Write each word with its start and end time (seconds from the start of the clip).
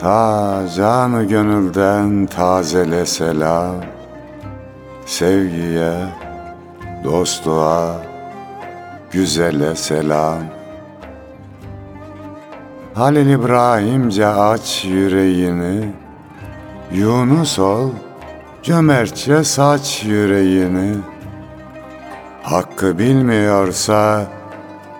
Ta 0.00 0.62
canı 0.76 1.24
gönülden 1.24 2.26
tazele 2.26 3.06
selam, 3.06 3.74
Sevgiye, 5.06 5.94
dostluğa, 7.04 7.96
güzele 9.10 9.76
selam. 9.76 10.38
Halil 12.94 13.30
İbrahimce 13.30 14.26
aç 14.26 14.84
yüreğini, 14.84 15.92
Yunus 16.92 17.58
ol, 17.58 17.90
cömertçe 18.62 19.44
saç 19.44 20.04
yüreğini. 20.04 20.94
Hakkı 22.42 22.98
bilmiyorsa 22.98 24.26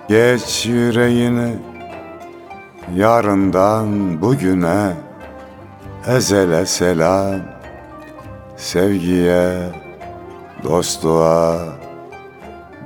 geç 0.08 0.66
yüreğini. 0.66 1.73
Yarından 2.92 4.20
bugüne 4.22 4.92
ezele 6.06 6.66
selam, 6.66 7.40
Sevgiye, 8.56 9.72
dostluğa, 10.64 11.58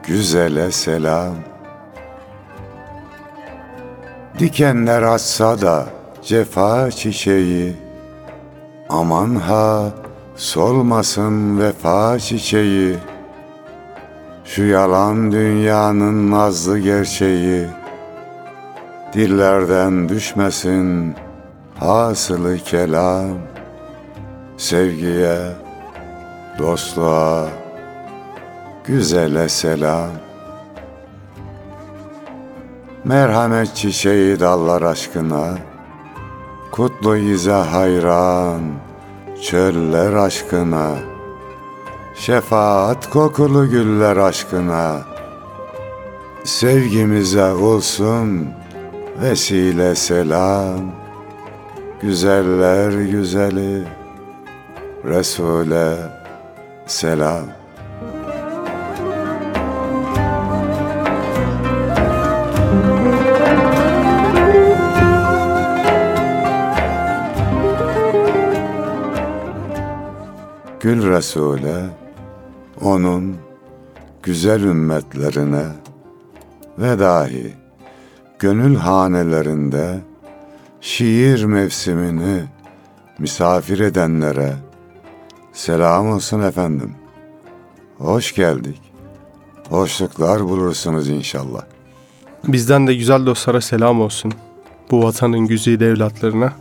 güzele 0.07 0.73
selam. 0.73 1.35
Dikenler 4.39 5.03
açsa 5.03 5.61
da 5.61 5.87
cefa 6.23 6.91
çiçeği, 6.91 7.77
Aman 8.89 9.35
ha 9.35 9.85
solmasın 10.37 11.59
vefa 11.59 12.19
çiçeği, 12.19 12.97
Şu 14.45 14.65
yalan 14.65 15.33
dünyanın 15.33 16.31
nazlı 16.31 16.79
gerçeği, 16.79 17.67
Dillerden 19.13 20.09
düşmesin 20.09 21.15
hasılı 21.81 22.59
kelam, 22.59 23.29
Sevgiye, 24.57 25.39
dostluğa, 26.59 27.49
güzele 28.85 29.49
selam. 29.49 30.11
Merhamet 33.05 33.77
çiçeği 33.77 34.41
dallar 34.41 34.83
aşkına, 34.83 35.49
Kutlu 36.73 37.17
ize 37.17 37.53
hayran, 37.53 38.63
çöller 39.43 40.13
aşkına, 40.13 40.91
Şefaat 42.15 43.11
kokulu 43.11 43.71
güller 43.71 44.17
aşkına, 44.17 44.97
Sevgimize 46.45 47.53
olsun 47.53 48.58
vesile 49.23 49.95
selam, 49.95 50.81
Güzeller 52.03 52.93
güzeli, 52.93 53.85
Resul'e 55.05 55.97
selam. 56.87 57.45
Gül 70.81 71.11
Resul'e, 71.11 71.87
onun 72.81 73.37
güzel 74.23 74.63
ümmetlerine 74.63 75.67
ve 76.79 76.99
dahi 76.99 77.68
gönül 78.39 78.77
hanelerinde 78.77 80.01
şiir 80.81 81.45
mevsimini 81.45 82.45
misafir 83.19 83.81
edenlere 83.81 84.57
selam 85.53 86.09
olsun 86.09 86.41
efendim. 86.41 86.95
Hoş 87.99 88.35
geldik. 88.35 88.81
Hoşluklar 89.69 90.45
bulursunuz 90.45 91.09
inşallah. 91.09 91.63
Bizden 92.45 92.87
de 92.87 92.95
güzel 92.95 93.27
dostlara 93.27 93.61
selam 93.61 94.01
olsun. 94.01 94.33
Bu 94.91 95.03
vatanın 95.03 95.47
güzide 95.47 95.87
evlatlarına. 95.87 96.53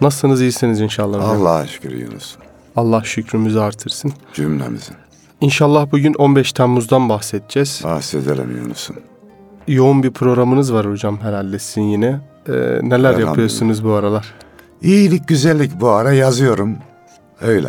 Nasılsınız 0.00 0.40
iyisiniz 0.40 0.80
inşallah. 0.80 1.28
Allah'a 1.28 1.66
şükür 1.66 1.92
Yunus. 1.92 2.36
Allah 2.76 3.04
şükrümüzü 3.04 3.58
artırsın. 3.58 4.12
Cümlemizin. 4.34 4.96
İnşallah 5.40 5.92
bugün 5.92 6.14
15 6.14 6.52
Temmuz'dan 6.52 7.08
bahsedeceğiz. 7.08 7.80
Bahsedelim 7.84 8.56
Yunus'un. 8.56 8.96
Yoğun 9.68 10.02
bir 10.02 10.10
programınız 10.10 10.72
var 10.72 10.90
hocam 10.90 11.20
herhalde 11.20 11.58
sizin 11.58 11.82
yine. 11.82 12.20
Ee, 12.48 12.52
neler 12.82 13.18
yapıyorsunuz 13.18 13.84
bu 13.84 13.92
aralar? 13.92 14.34
İyilik, 14.82 15.28
güzellik 15.28 15.80
bu 15.80 15.88
ara 15.88 16.12
yazıyorum. 16.12 16.76
Öyle. 17.40 17.68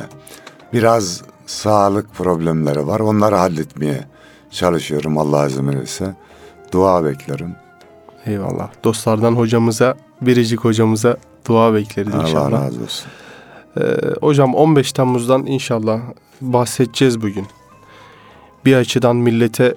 Biraz 0.74 1.22
sağlık 1.46 2.14
problemleri 2.14 2.88
var. 2.88 3.00
Onları 3.00 3.36
halletmeye 3.36 4.04
çalışıyorum 4.52 5.18
Allah 5.18 5.48
izin 5.48 5.68
verirse. 5.68 6.16
Dua 6.72 7.06
beklerim. 7.06 7.56
Eyvallah. 8.26 8.70
Dostlardan 8.84 9.32
hocamıza, 9.34 9.96
biricik 10.22 10.60
hocamıza 10.60 11.18
dua 11.48 11.74
bekleriz 11.74 12.14
inşallah. 12.16 12.60
Allah 12.60 12.66
razı 12.66 12.84
olsun. 12.84 13.08
Ee, 13.78 13.82
hocam 14.22 14.56
15 14.56 14.94
Temmuz'dan 14.94 15.46
inşallah 15.46 16.00
bahsedeceğiz 16.42 17.22
bugün. 17.22 17.48
Bir 18.66 18.76
açıdan 18.76 19.16
millete 19.16 19.76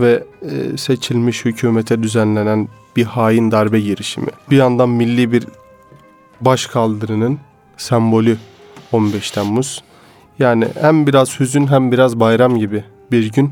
ve 0.00 0.24
e, 0.42 0.76
seçilmiş 0.76 1.44
hükümete 1.44 2.02
düzenlenen 2.02 2.68
bir 2.96 3.04
hain 3.04 3.50
darbe 3.50 3.80
girişimi. 3.80 4.28
Bir 4.50 4.56
yandan 4.56 4.88
milli 4.88 5.32
bir 5.32 5.46
başkaldırının 6.40 7.38
sembolü 7.76 8.36
15 8.92 9.30
Temmuz. 9.30 9.84
Yani 10.38 10.68
hem 10.80 11.06
biraz 11.06 11.40
hüzün 11.40 11.66
hem 11.66 11.92
biraz 11.92 12.20
bayram 12.20 12.58
gibi 12.58 12.84
bir 13.12 13.32
gün. 13.32 13.50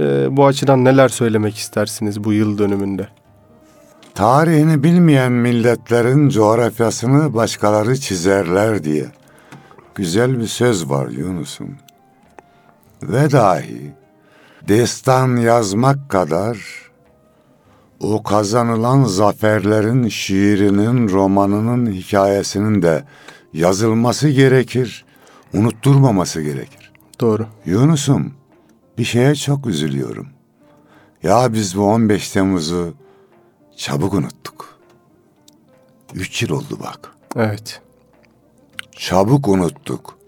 Ee, 0.00 0.36
bu 0.36 0.46
açıdan 0.46 0.84
neler 0.84 1.08
söylemek 1.08 1.56
istersiniz 1.56 2.24
bu 2.24 2.32
yıl 2.32 2.58
dönümünde? 2.58 3.08
Tarihini 4.14 4.82
bilmeyen 4.82 5.32
milletlerin 5.32 6.28
coğrafyasını 6.28 7.34
başkaları 7.34 8.00
çizerler 8.00 8.84
diye. 8.84 9.06
Güzel 9.94 10.40
bir 10.40 10.46
söz 10.46 10.90
var 10.90 11.08
Yunus'um. 11.08 11.76
Ve 13.02 13.30
dahi 13.32 13.92
destan 14.68 15.36
yazmak 15.36 16.10
kadar 16.10 16.58
o 18.00 18.22
kazanılan 18.22 19.04
zaferlerin 19.04 20.08
şiirinin, 20.08 21.08
romanının, 21.08 21.92
hikayesinin 21.92 22.82
de 22.82 23.04
yazılması 23.52 24.28
gerekir, 24.28 25.04
unutturmaması 25.54 26.42
gerekir. 26.42 26.92
Doğru. 27.20 27.46
Yunus'um 27.64 28.34
bir 28.98 29.04
şeye 29.04 29.34
çok 29.34 29.66
üzülüyorum. 29.66 30.28
Ya 31.22 31.52
biz 31.52 31.76
bu 31.76 31.84
15 31.84 32.30
Temmuz'u 32.30 32.94
çabuk 33.76 34.14
unuttuk. 34.14 34.78
Üç 36.14 36.42
yıl 36.42 36.50
oldu 36.50 36.78
bak. 36.84 37.14
Evet. 37.36 37.80
Çabuk 38.92 39.48
unuttuk. 39.48 40.18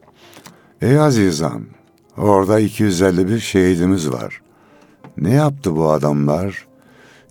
Ey 0.82 0.98
azizan, 0.98 1.66
orada 2.18 2.60
251 2.60 3.40
şehidimiz 3.40 4.12
var. 4.12 4.40
Ne 5.16 5.34
yaptı 5.34 5.76
bu 5.76 5.90
adamlar? 5.90 6.66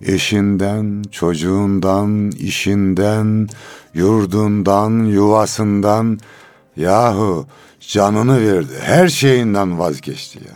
Eşinden, 0.00 1.02
çocuğundan, 1.10 2.30
işinden, 2.30 3.48
yurdundan, 3.94 5.04
yuvasından, 5.04 6.18
yahu 6.76 7.46
canını 7.80 8.40
verdi. 8.46 8.72
Her 8.80 9.08
şeyinden 9.08 9.78
vazgeçti 9.78 10.38
ya. 10.38 10.54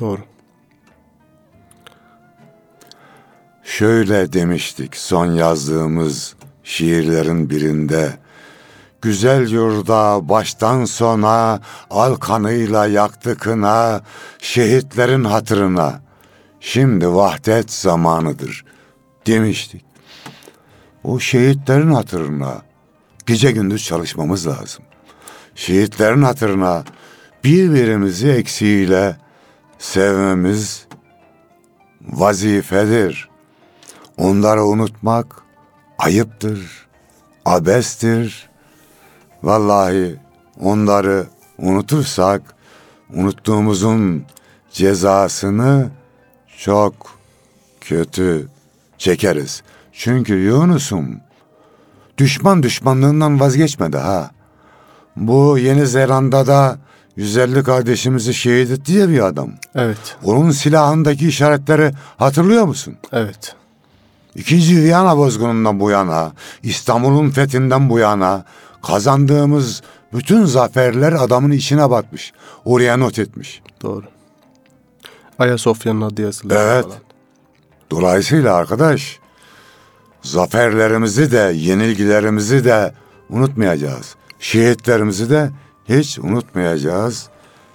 Doğru. 0.00 0.20
Şöyle 3.64 4.32
demiştik 4.32 4.96
son 4.96 5.26
yazdığımız 5.26 6.36
şiirlerin 6.64 7.50
birinde. 7.50 8.25
Güzel 9.02 9.48
yurda 9.48 10.28
baştan 10.28 10.84
sona 10.84 11.60
al 11.90 12.14
kanıyla 12.14 12.86
yaktı 12.86 13.36
kına 13.36 14.00
şehitlerin 14.38 15.24
hatırına. 15.24 16.00
Şimdi 16.60 17.08
vahdet 17.08 17.72
zamanıdır 17.72 18.64
demiştik. 19.26 19.84
O 21.04 21.20
şehitlerin 21.20 21.90
hatırına 21.92 22.62
gece 23.26 23.52
gündüz 23.52 23.84
çalışmamız 23.84 24.46
lazım. 24.46 24.84
şehitlerin 25.54 26.22
hatırına 26.22 26.84
birbirimizi 27.44 28.28
eksiğiyle 28.28 29.16
sevmemiz 29.78 30.86
vazifedir. 32.00 33.28
Onları 34.16 34.64
unutmak 34.64 35.42
ayıptır, 35.98 36.86
abestir. 37.44 38.50
Vallahi 39.42 40.16
onları 40.60 41.26
unutursak 41.58 42.42
unuttuğumuzun 43.14 44.24
cezasını 44.72 45.90
çok 46.58 46.94
kötü 47.80 48.48
çekeriz. 48.98 49.62
Çünkü 49.92 50.34
Yunus'um 50.34 51.20
düşman 52.18 52.62
düşmanlığından 52.62 53.40
vazgeçmedi 53.40 53.96
ha. 53.96 54.30
Bu 55.16 55.58
Yeni 55.58 55.86
Zelanda'da 55.86 56.78
150 57.16 57.62
kardeşimizi 57.62 58.34
şehit 58.34 58.70
etti 58.70 58.92
ya 58.92 59.08
bir 59.08 59.26
adam. 59.26 59.50
Evet. 59.74 60.16
Onun 60.24 60.50
silahındaki 60.50 61.28
işaretleri 61.28 61.92
hatırlıyor 62.16 62.64
musun? 62.64 62.96
Evet. 63.12 63.54
İkinci 64.34 64.82
Viyana 64.82 65.16
bozgunundan 65.16 65.80
bu 65.80 65.90
yana, 65.90 66.32
İstanbul'un 66.62 67.30
fethinden 67.30 67.90
bu 67.90 67.98
yana 67.98 68.44
kazandığımız 68.82 69.82
bütün 70.12 70.44
zaferler 70.44 71.12
adamın 71.12 71.50
içine 71.50 71.90
batmış. 71.90 72.32
Oraya 72.64 72.96
not 72.96 73.18
etmiş. 73.18 73.62
Doğru. 73.82 74.04
Ayasofya'nın 75.38 76.00
adı 76.00 76.22
yazılıyor 76.22 76.60
Evet. 76.60 76.84
falan. 76.84 76.96
Dolayısıyla 77.90 78.54
arkadaş 78.54 79.18
zaferlerimizi 80.22 81.32
de 81.32 81.52
yenilgilerimizi 81.56 82.64
de 82.64 82.94
unutmayacağız. 83.30 84.16
Şehitlerimizi 84.40 85.30
de 85.30 85.50
hiç 85.88 86.18
unutmayacağız. 86.18 87.28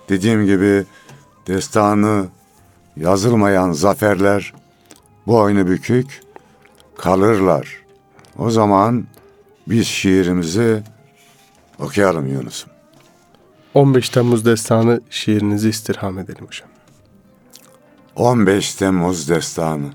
Dediğim 0.09 0.45
gibi 0.45 0.85
destanı 1.47 2.25
yazılmayan 2.97 3.71
zaferler 3.71 4.53
boynu 5.27 5.67
bükük 5.67 6.21
kalırlar. 6.97 7.81
O 8.37 8.49
zaman 8.49 9.05
biz 9.71 9.87
şiirimizi 9.87 10.83
okuyalım 11.79 12.27
Yunus'um. 12.27 12.69
15 13.73 14.09
Temmuz 14.09 14.45
destanı 14.45 15.01
şiirinizi 15.09 15.69
istirham 15.69 16.19
edelim 16.19 16.45
hocam. 16.45 16.69
15 18.15 18.75
Temmuz 18.75 19.29
destanı. 19.29 19.89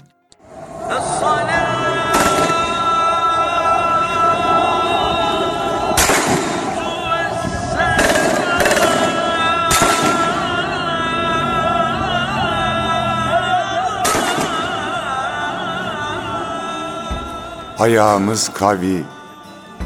Ayağımız 17.78 18.49
kavi, 18.49 19.05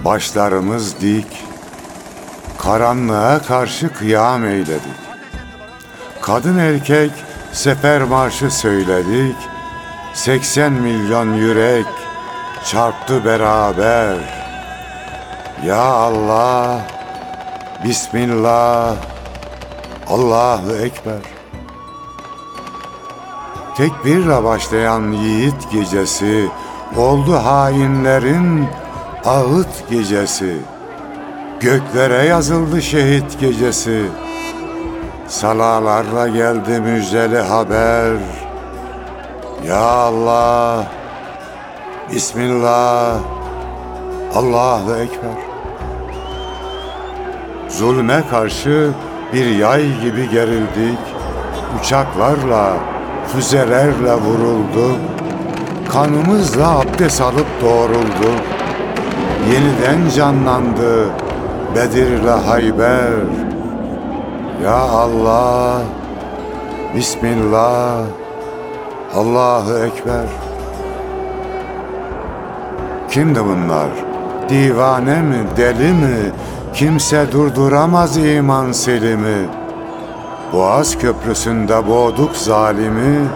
başlarımız 0.04 1.00
dik, 1.00 1.44
karanlığa 2.58 3.42
karşı 3.42 3.92
kıyam 3.92 4.44
eyledik. 4.44 5.00
Kadın 6.22 6.58
erkek 6.58 7.10
sefer 7.52 8.02
marşı 8.02 8.50
söyledik. 8.50 9.36
80 10.14 10.72
milyon 10.72 11.34
yürek 11.34 11.86
çarptı 12.64 13.24
beraber. 13.24 14.16
Ya 15.66 15.82
Allah, 15.82 16.80
Bismillah, 17.84 18.96
Allahu 20.08 20.76
Ekber. 20.76 21.22
Tekbirle 23.76 24.44
başlayan 24.44 25.12
yiğit 25.12 25.70
gecesi 25.72 26.48
oldu 26.96 27.34
hainlerin 27.34 28.68
ağıt 29.24 29.90
gecesi. 29.90 30.56
Göklere 31.60 32.26
yazıldı 32.26 32.82
şehit 32.82 33.40
gecesi. 33.40 34.02
Salalarla 35.28 36.28
geldi 36.28 36.80
müjdeli 36.80 37.38
haber. 37.38 38.12
Ya 39.66 39.80
Allah, 39.80 40.86
Bismillah, 42.12 43.18
Allahu 44.34 44.96
Ekber. 44.96 45.50
Zulme 47.68 48.22
karşı 48.30 48.90
bir 49.32 49.46
yay 49.46 50.00
gibi 50.00 50.30
gerildik. 50.30 50.98
Uçaklarla, 51.80 52.72
füzelerle 53.32 54.14
vurulduk. 54.14 55.00
Kanımızla 55.92 56.78
abdest 56.78 57.20
alıp 57.20 57.46
doğrulduk. 57.62 58.59
Yeniden 59.48 60.10
canlandı 60.16 61.10
Bedir'le 61.76 62.46
Hayber. 62.46 63.12
Ya 64.64 64.78
Allah, 64.78 65.82
Bismillah, 66.96 68.02
Allahu 69.16 69.78
Ekber. 69.78 70.26
Kimdi 73.10 73.40
bunlar? 73.44 73.88
Divane 74.48 75.22
mi, 75.22 75.36
deli 75.56 75.92
mi? 75.92 76.32
Kimse 76.74 77.32
durduramaz 77.32 78.16
iman 78.16 78.72
selimi. 78.72 79.48
Boğaz 80.52 80.98
köprüsünde 80.98 81.88
boğduk 81.88 82.36
zalimi. 82.36 83.28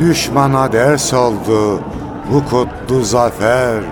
Düşmana 0.00 0.72
ders 0.72 1.14
oldu 1.14 1.80
bu 2.32 2.44
kutlu 2.50 3.02
zafer. 3.02 3.82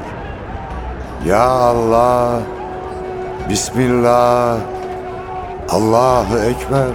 Ya 1.26 1.40
Allah, 1.40 2.42
Bismillah, 3.48 4.58
Allahu 5.68 6.38
Ekber. 6.38 6.92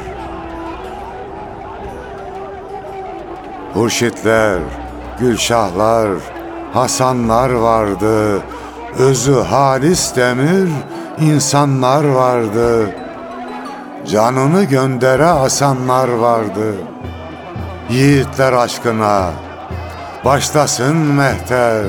Hurşitler, 3.74 4.60
Gülşahlar, 5.20 6.10
Hasanlar 6.74 7.50
vardı. 7.50 8.42
Özü 9.00 9.34
halis 9.34 10.16
demir 10.16 10.70
insanlar 11.22 12.04
vardı. 12.04 12.96
Canını 14.12 14.64
göndere 14.64 15.26
asanlar 15.26 16.10
vardı. 16.10 16.74
Yiğitler 17.90 18.54
aşkına 18.54 19.32
başlasın 20.26 20.98
mehter. 20.98 21.86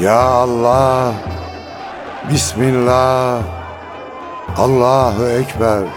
Ya 0.00 0.20
Allah, 0.20 1.14
Bismillah, 2.30 3.40
Allahu 4.58 5.28
Ekber. 5.28 5.88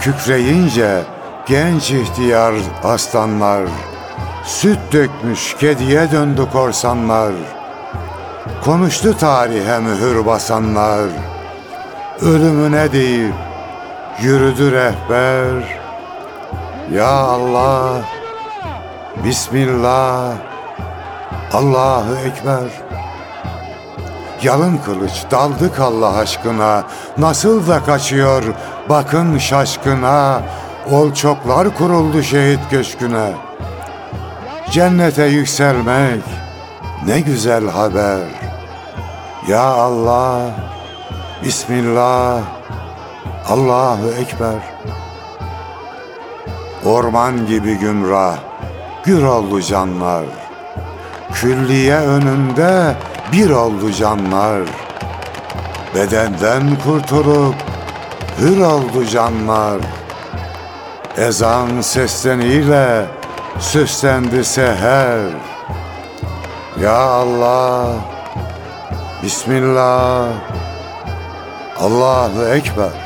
Kükreyince 0.00 1.02
genç 1.46 1.90
ihtiyar 1.90 2.54
aslanlar, 2.84 3.62
süt 4.44 4.78
dökmüş 4.92 5.56
kediye 5.56 6.10
döndü 6.10 6.46
korsanlar. 6.52 7.32
Konuştu 8.64 9.18
tarihe 9.18 9.78
mühür 9.78 10.26
basanlar, 10.26 11.08
ölümüne 12.20 12.92
deyip 12.92 13.34
yürüdü 14.22 14.72
rehber. 14.72 15.78
Ya 16.92 17.08
Allah, 17.08 18.15
Bismillah, 19.26 20.34
Allahu 21.52 22.16
Ekber. 22.26 22.70
Yalın 24.42 24.76
kılıç 24.76 25.24
daldık 25.30 25.80
Allah 25.80 26.16
aşkına. 26.16 26.84
Nasıl 27.18 27.68
da 27.68 27.84
kaçıyor 27.84 28.44
bakın 28.88 29.38
şaşkına. 29.38 30.42
Ol 30.90 31.14
çoklar 31.14 31.74
kuruldu 31.74 32.22
şehit 32.22 32.60
köşküne. 32.70 33.32
Cennete 34.70 35.24
yükselmek 35.24 36.22
ne 37.06 37.20
güzel 37.20 37.70
haber. 37.70 38.20
Ya 39.48 39.62
Allah, 39.62 40.40
Bismillah, 41.44 42.38
Allahu 43.48 44.10
Ekber. 44.20 44.76
Orman 46.84 47.46
gibi 47.46 47.78
gümrah, 47.78 48.36
bir 49.06 49.22
oldu 49.22 49.62
canlar. 49.62 50.24
Külliye 51.34 51.96
önünde 51.96 52.94
bir 53.32 53.50
oldu 53.50 53.92
canlar. 53.92 54.62
Bedenden 55.94 56.62
kurtulup 56.84 57.54
hür 58.38 58.60
oldu 58.60 59.06
canlar. 59.12 59.80
Ezan 61.16 61.80
sesleniyle 61.80 63.06
süslendi 63.58 64.44
seher. 64.44 65.20
Ya 66.80 66.98
Allah, 67.00 67.86
Bismillah, 69.22 70.28
Allahu 71.80 72.44
Ekber. 72.44 73.05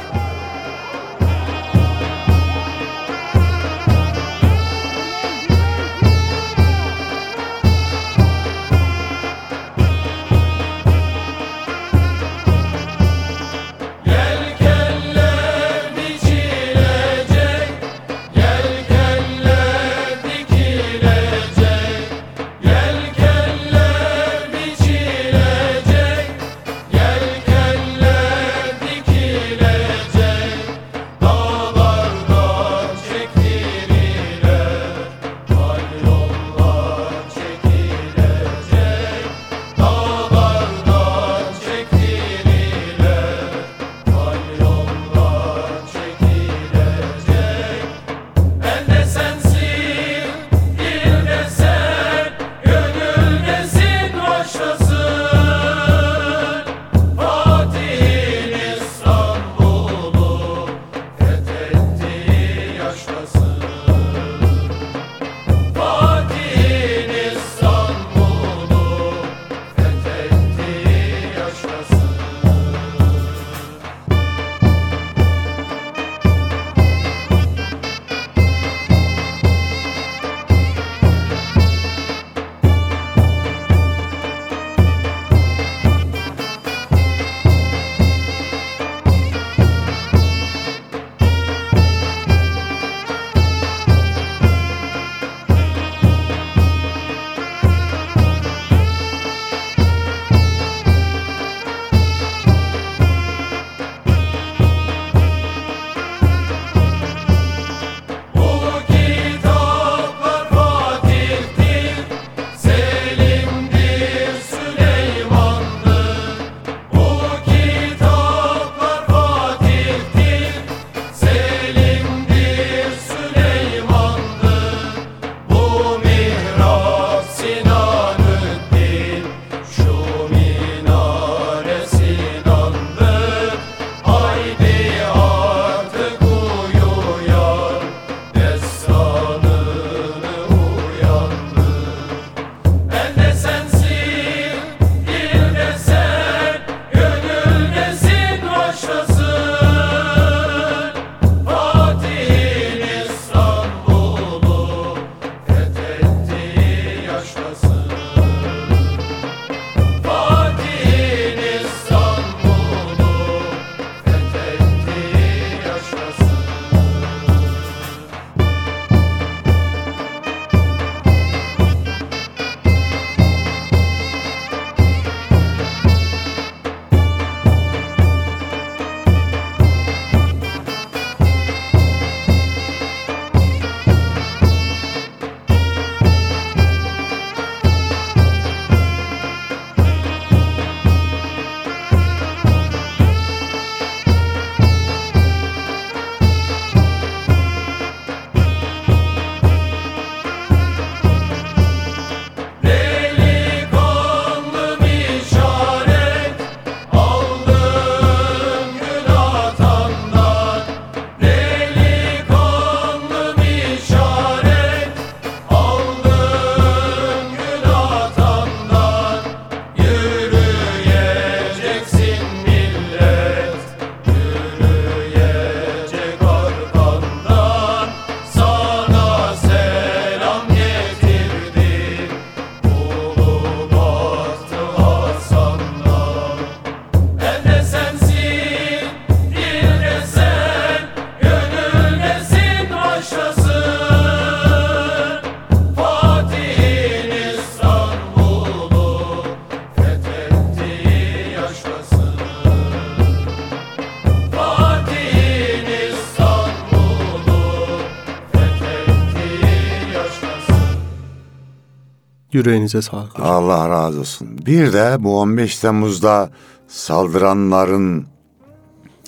Yüreğinize 262.33 262.83
sağlık. 262.83 263.21
Allah 263.21 263.69
razı 263.69 264.01
olsun. 264.01 264.39
Bir 264.47 264.73
de 264.73 264.97
bu 264.99 265.21
15 265.21 265.59
Temmuz'da 265.59 266.31
saldıranların 266.69 268.07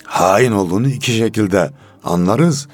hain 0.03 0.51
olduğunu 0.51 0.87
iki 0.87 1.11
şekilde 1.11 1.71
anlarız. 2.03 2.67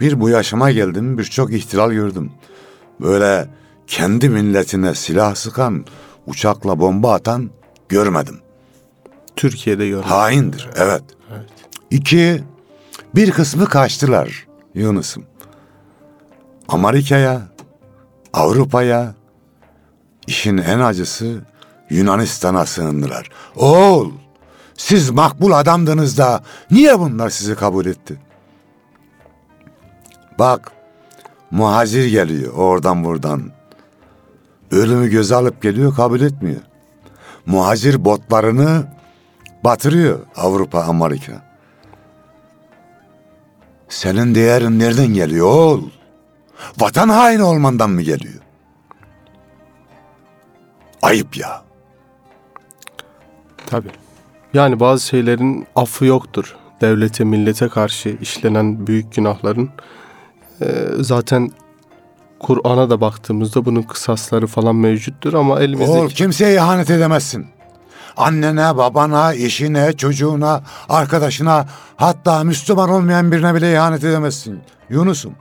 Bir 0.00 0.20
bu 0.20 0.28
yaşama 0.28 0.70
geldim 0.70 1.18
birçok 1.18 1.52
ihtilal 1.52 1.92
gördüm. 1.92 2.30
Böyle 3.00 3.48
kendi 3.86 4.28
milletine 4.28 4.94
silah 4.94 5.34
sıkan, 5.34 5.84
uçakla 6.26 6.78
bomba 6.78 7.14
atan 7.14 7.50
görmedim. 7.88 8.38
Türkiye'de 9.36 9.88
görmedim. 9.88 10.10
Haindir 10.10 10.68
evet. 10.76 11.02
evet. 11.32 11.44
İki, 11.90 12.44
bir 13.14 13.30
kısmı 13.30 13.66
kaçtılar 13.66 14.46
Yunus'um. 14.74 15.24
Amerika'ya, 16.68 17.42
Avrupa'ya, 18.32 19.14
İşin 20.26 20.58
en 20.58 20.78
acısı 20.78 21.40
Yunanistan'a 21.90 22.66
sığındılar. 22.66 23.30
Oğul 23.56 24.12
siz 24.76 25.10
makbul 25.10 25.52
adamdınız 25.52 26.18
da 26.18 26.42
niye 26.70 27.00
bunlar 27.00 27.30
sizi 27.30 27.54
kabul 27.54 27.86
etti? 27.86 28.20
Bak 30.38 30.72
muhacir 31.50 32.06
geliyor 32.06 32.52
oradan 32.52 33.04
buradan. 33.04 33.52
Ölümü 34.70 35.10
göze 35.10 35.34
alıp 35.34 35.62
geliyor 35.62 35.94
kabul 35.96 36.20
etmiyor. 36.20 36.60
Muhacir 37.46 38.04
botlarını 38.04 38.86
batırıyor 39.64 40.18
Avrupa, 40.36 40.82
Amerika. 40.82 41.32
Senin 43.88 44.34
değerin 44.34 44.78
nereden 44.78 45.06
geliyor 45.06 45.46
oğul? 45.46 45.82
Vatan 46.80 47.08
haini 47.08 47.42
olmandan 47.42 47.90
mı 47.90 48.02
geliyor? 48.02 48.43
Ayıp 51.04 51.36
ya. 51.36 51.62
Tabii. 53.66 53.90
Yani 54.54 54.80
bazı 54.80 55.06
şeylerin 55.06 55.66
affı 55.76 56.04
yoktur. 56.04 56.56
Devlete, 56.80 57.24
millete 57.24 57.68
karşı 57.68 58.08
işlenen 58.20 58.86
büyük 58.86 59.14
günahların 59.14 59.70
e, 60.60 60.66
zaten 61.00 61.50
Kur'an'a 62.40 62.90
da 62.90 63.00
baktığımızda 63.00 63.64
bunun 63.64 63.82
kısasları 63.82 64.46
falan 64.46 64.76
mevcuttur 64.76 65.34
ama 65.34 65.54
Oğul 65.54 65.60
elimizdeki 65.60 66.14
kimseye 66.14 66.54
ihanet 66.54 66.90
edemezsin. 66.90 67.46
Annene, 68.16 68.76
babana, 68.76 69.34
eşine, 69.34 69.92
çocuğuna, 69.92 70.62
arkadaşına 70.88 71.66
hatta 71.96 72.44
Müslüman 72.44 72.90
olmayan 72.90 73.32
birine 73.32 73.54
bile 73.54 73.72
ihanet 73.72 74.04
edemezsin. 74.04 74.60
Yunus'um. 74.88 75.32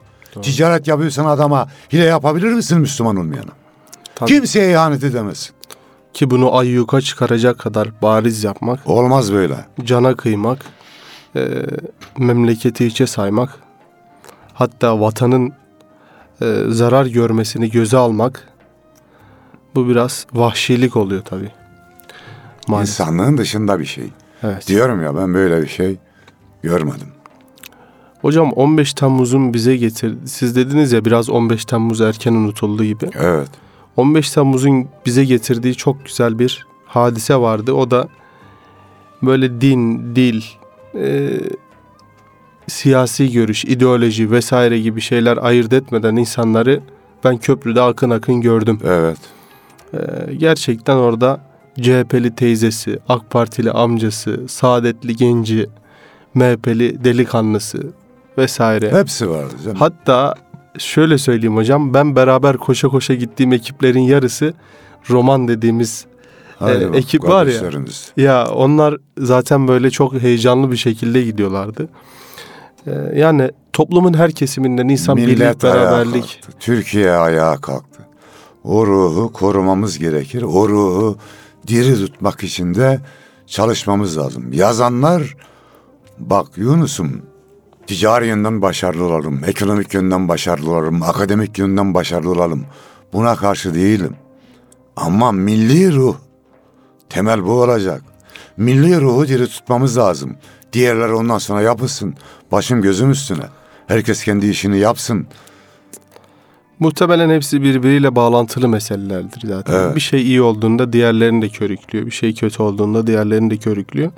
Ticaret 0.42 0.88
yapıyorsan 0.88 1.26
adama 1.26 1.68
hile 1.94 2.04
yapabilir 2.04 2.54
misin 2.54 2.80
Müslüman 2.80 3.16
olmayana? 3.16 3.63
Tabii. 4.16 4.30
Kimseye 4.30 4.72
ihanet 4.72 5.04
edemezsin. 5.04 5.56
ki 6.14 6.30
bunu 6.30 6.56
ayyuka 6.58 7.02
çıkaracak 7.02 7.60
kadar 7.60 8.02
bariz 8.02 8.44
yapmak, 8.44 8.80
Olmaz 8.88 9.34
böyle. 9.34 9.66
cana 9.84 10.16
kıymak, 10.16 10.60
e, 11.36 11.48
memleketi 12.18 12.86
içe 12.86 13.08
saymak, 13.08 13.50
hatta 14.54 15.00
vatanın 15.00 15.54
e, 16.42 16.64
zarar 16.70 17.06
görmesini 17.06 17.72
göze 17.72 17.98
almak 17.98 18.48
bu 19.76 19.88
biraz 19.90 20.26
vahşilik 20.34 20.96
oluyor 20.96 21.22
tabii. 21.22 21.52
Maalesef. 22.68 23.00
İnsanlığın 23.00 23.38
dışında 23.38 23.80
bir 23.80 23.86
şey. 23.86 24.06
Evet. 24.44 24.68
Diyorum 24.68 25.04
ya 25.04 25.16
ben 25.16 25.34
böyle 25.34 25.62
bir 25.62 25.68
şey 25.68 25.98
görmedim. 26.64 27.08
Hocam 28.22 28.52
15 28.52 28.94
Temmuz'un 28.94 29.54
bize 29.54 29.78
getir. 29.78 30.16
Siz 30.26 30.56
dediniz 30.56 30.92
ya 30.92 31.06
biraz 31.06 31.30
15 31.30 31.66
Temmuz 31.66 32.02
erken 32.02 32.34
unutuldu 32.34 32.84
gibi. 32.84 33.10
Evet. 33.16 33.50
15 33.98 34.32
Temmuz'un 34.32 34.88
bize 35.06 35.26
getirdiği 35.26 35.76
çok 35.76 36.06
güzel 36.06 36.40
bir 36.40 36.68
hadise 36.86 37.36
vardı. 37.36 37.74
O 37.74 37.92
da 37.92 38.08
böyle 39.22 39.62
din, 39.62 40.16
dil, 40.16 40.42
e, 40.96 41.30
siyasi 42.68 43.32
görüş, 43.32 43.66
ideoloji 43.66 44.32
vesaire 44.32 44.80
gibi 44.80 45.02
şeyler 45.02 45.38
ayırt 45.38 45.74
etmeden 45.74 46.16
insanları 46.16 46.82
ben 47.24 47.38
köprüde 47.38 47.82
akın 47.82 48.10
akın 48.10 48.42
gördüm. 48.42 48.80
Evet. 48.84 49.18
E, 49.94 50.34
gerçekten 50.34 50.96
orada 50.96 51.42
CHP'li 51.82 52.36
teyzesi, 52.36 53.00
AK 53.10 53.30
Partili 53.30 53.72
amcası, 53.72 54.48
Saadetli 54.48 55.16
genci, 55.16 55.70
MHP'li 56.34 57.04
delikanlısı 57.04 57.94
vesaire. 58.38 58.92
Hepsi 58.92 59.30
vardı 59.30 59.54
canım. 59.64 59.78
Hatta 59.78 60.36
şöyle 60.78 61.18
söyleyeyim 61.18 61.56
hocam 61.56 61.94
ben 61.94 62.16
beraber 62.16 62.58
koşa 62.58 62.88
koşa 62.88 63.14
gittiğim 63.14 63.54
ekiplerin 63.54 64.00
yarısı 64.00 64.54
roman 65.10 65.48
dediğimiz 65.48 66.06
Haydi 66.60 66.90
e, 66.94 66.98
ekip 66.98 67.24
var 67.24 67.46
ya. 67.46 67.72
ya 68.18 68.52
onlar 68.52 68.98
zaten 69.18 69.68
böyle 69.68 69.90
çok 69.90 70.14
heyecanlı 70.14 70.72
bir 70.72 70.78
şekilde 70.78 71.24
gidiyorlardı. 71.24 71.90
E, 72.88 72.92
yani 73.16 73.52
toplumun 73.74 74.14
her 74.14 74.32
kesiminden 74.32 74.88
insan 74.88 75.18
birlik 75.18 75.38
Millet 75.38 75.64
ayağa 75.64 75.76
beraberlik 75.76 76.42
kalktı. 76.42 76.60
Türkiye 76.60 77.12
ayağa 77.12 77.58
kalktı. 77.58 78.08
O 78.64 78.88
ruhu 78.88 79.32
korumamız 79.34 80.00
gerekir. 80.00 80.42
O 80.42 80.70
ruhu 80.70 81.18
diri 81.68 81.96
tutmak 81.96 82.44
için 82.44 82.76
de 82.76 83.00
çalışmamız 83.48 84.18
lazım. 84.18 84.54
Yazanlar 84.54 85.36
bak 86.20 86.48
Yunus'um 86.56 87.22
ticari 87.88 88.28
yönden 88.28 88.62
başarılı 88.62 89.04
olalım, 89.04 89.42
ekonomik 89.46 89.94
yönden 89.94 90.28
başarılı 90.28 90.72
olalım, 90.72 91.04
akademik 91.04 91.58
yönden 91.58 91.94
başarılı 91.94 92.32
olalım. 92.32 92.66
Buna 93.14 93.36
karşı 93.36 93.74
değilim. 93.74 94.16
Ama 94.96 95.32
milli 95.32 95.94
ruh 95.96 96.16
temel 97.10 97.44
bu 97.44 97.52
olacak. 97.52 98.02
Milli 98.58 99.02
ruhu 99.02 99.28
diri 99.28 99.48
tutmamız 99.48 99.98
lazım. 99.98 100.36
Diğerler 100.74 101.10
ondan 101.10 101.38
sonra 101.38 101.62
yapılsın. 101.62 102.16
Başım 102.52 102.82
gözüm 102.82 103.12
üstüne. 103.12 103.44
Herkes 103.88 104.24
kendi 104.24 104.48
işini 104.48 104.78
yapsın. 104.80 105.28
muhtemelen 106.80 107.30
hepsi 107.30 107.62
birbiriyle 107.62 108.16
bağlantılı 108.16 108.68
meselelerdir 108.68 109.48
zaten. 109.48 109.74
Evet. 109.74 109.96
Bir 109.96 110.02
şey 110.02 110.22
iyi 110.22 110.42
olduğunda 110.42 110.94
diğerlerini 110.94 111.42
de 111.42 111.50
körüklüyor. 111.50 112.06
Bir 112.06 112.12
şey 112.12 112.34
kötü 112.36 112.64
olduğunda 112.64 113.08
diğerlerini 113.08 113.50
de 113.52 113.58
körüklüyor. 113.58 114.12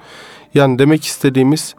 Yani 0.54 0.80
demek 0.80 1.06
istediğimiz 1.06 1.76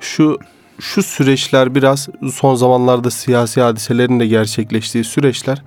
şu 0.00 0.38
şu 0.80 1.02
süreçler 1.02 1.74
biraz 1.74 2.08
son 2.34 2.54
zamanlarda 2.54 3.10
siyasi 3.10 3.60
hadiselerin 3.60 4.20
de 4.20 4.26
gerçekleştiği 4.26 5.04
süreçler 5.04 5.62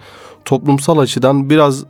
toplumsal 0.46 0.98
açıdan 0.98 1.50
biraz 1.50 1.84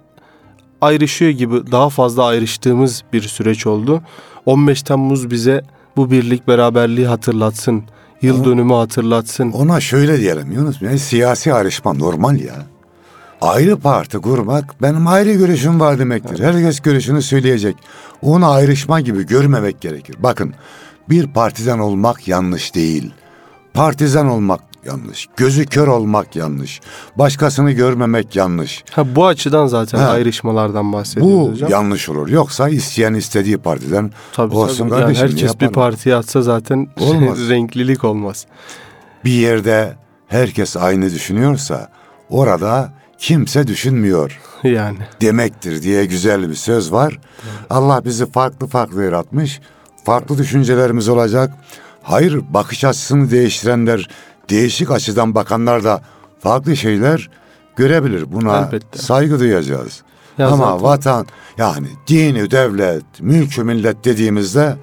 ayrışıyor 0.81 1.31
gibi 1.31 1.71
daha 1.71 1.89
fazla 1.89 2.25
ayrıştığımız 2.25 3.03
bir 3.13 3.21
süreç 3.21 3.67
oldu. 3.67 4.01
15 4.45 4.83
Temmuz 4.83 5.31
bize 5.31 5.61
bu 5.95 6.11
birlik 6.11 6.47
beraberliği 6.47 7.07
hatırlatsın. 7.07 7.83
Yıl 8.21 8.45
dönümü 8.45 8.73
hatırlatsın. 8.73 9.51
Ona 9.51 9.79
şöyle 9.79 10.19
diyelim 10.19 10.51
Yunus 10.51 10.81
Bey, 10.81 10.97
siyasi 10.97 11.53
ayrışma 11.53 11.93
normal 11.93 12.39
ya. 12.39 12.55
Ayrı 13.41 13.79
parti 13.79 14.17
kurmak 14.17 14.81
benim 14.81 15.07
ayrı 15.07 15.33
görüşüm 15.33 15.79
var 15.79 15.99
demektir. 15.99 16.43
Herkes 16.43 16.79
görüşünü 16.79 17.21
söyleyecek. 17.21 17.75
Onu 18.21 18.51
ayrışma 18.51 19.01
gibi 19.01 19.25
görmemek 19.25 19.81
gerekir. 19.81 20.15
Bakın 20.19 20.53
bir 21.09 21.27
partiden 21.27 21.79
olmak 21.79 22.27
yanlış 22.27 22.75
değil. 22.75 23.13
Partizan 23.73 24.27
olmak 24.27 24.61
yanlış. 24.85 25.27
Gözü 25.37 25.65
kör 25.65 25.87
olmak 25.87 26.35
yanlış. 26.35 26.81
Başkasını 27.15 27.71
görmemek 27.71 28.35
yanlış. 28.35 28.83
Ha, 28.91 29.15
bu 29.15 29.27
açıdan 29.27 29.67
zaten 29.67 29.99
Ha. 29.99 30.05
ayrışmalardan 30.09 30.93
bahsediyoruz 30.93 31.33
Bu 31.49 31.51
hocam. 31.51 31.69
yanlış 31.69 32.09
olur. 32.09 32.27
Yoksa 32.29 32.69
isteyen 32.69 33.13
istediği 33.13 33.57
partiden 33.57 34.11
Tabii 34.33 34.55
olsun 34.55 34.89
tabii. 34.89 35.01
Yani 35.01 35.13
kardeşim. 35.13 35.23
herkes 35.27 35.59
bir 35.59 35.65
yapalım. 35.65 35.73
partiye 35.73 36.15
atsa 36.15 36.41
zaten 36.41 36.87
Olmaz. 36.99 37.49
renklilik 37.49 38.03
olmaz. 38.03 38.45
bir 39.25 39.31
yerde 39.31 39.93
herkes 40.27 40.77
aynı 40.77 41.05
düşünüyorsa 41.11 41.89
orada 42.29 42.93
kimse 43.17 43.67
düşünmüyor. 43.67 44.39
Yani 44.63 44.97
demektir 45.21 45.81
diye 45.83 46.05
güzel 46.05 46.49
bir 46.49 46.55
söz 46.55 46.91
var. 46.91 47.19
Allah 47.69 48.05
bizi 48.05 48.31
farklı 48.31 48.67
farklı 48.67 49.03
yaratmış. 49.03 49.61
Farklı 50.03 50.37
düşüncelerimiz 50.37 51.09
olacak. 51.09 51.51
Hayır 52.03 52.41
bakış 52.49 52.83
açısını 52.83 53.31
değiştirenler, 53.31 54.09
değişik 54.49 54.91
açıdan 54.91 55.35
bakanlar 55.35 55.83
da 55.83 56.01
farklı 56.39 56.75
şeyler 56.77 57.29
görebilir. 57.75 58.31
Buna 58.31 58.57
Elbette. 58.57 58.99
saygı 58.99 59.39
duyacağız. 59.39 60.01
Ya 60.37 60.47
Ama 60.47 60.57
zaten- 60.65 60.83
vatan 60.83 61.25
yani 61.57 61.87
dini 62.07 62.51
devlet, 62.51 63.03
mülkü 63.19 63.63
millet 63.63 64.05
dediğimizde 64.05 64.75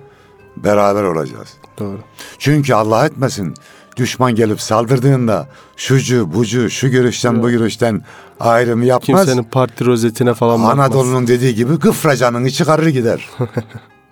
beraber 0.57 1.03
olacağız. 1.03 1.49
doğru. 1.79 1.99
Çünkü 2.39 2.75
Allah 2.75 3.07
etmesin 3.07 3.55
düşman 3.97 4.35
gelip 4.35 4.61
saldırdığında 4.61 5.49
şucu 5.77 6.35
bucu 6.35 6.71
şu 6.71 6.89
görüşten 6.91 7.43
bu 7.43 7.51
görüşten 7.51 8.03
ayrımı 8.41 8.85
yapmaz. 8.85 9.25
Kimsenin 9.27 9.43
parti 9.45 9.85
rozetine 9.87 10.35
falan 10.35 10.63
bakmaz. 10.63 10.79
Anadolu'nun 10.79 11.27
dediği 11.27 11.55
gibi 11.55 11.75
gıfracanını 11.79 12.51
çıkarır 12.51 12.87
gider. 12.87 13.29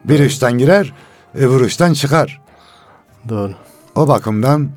bir 0.08 0.20
uçtan 0.26 0.58
girer, 0.58 0.94
öbür 1.34 1.60
uçtan 1.60 1.92
çıkar. 1.92 2.40
Doğru. 3.28 3.52
O 3.94 4.08
bakımdan 4.08 4.70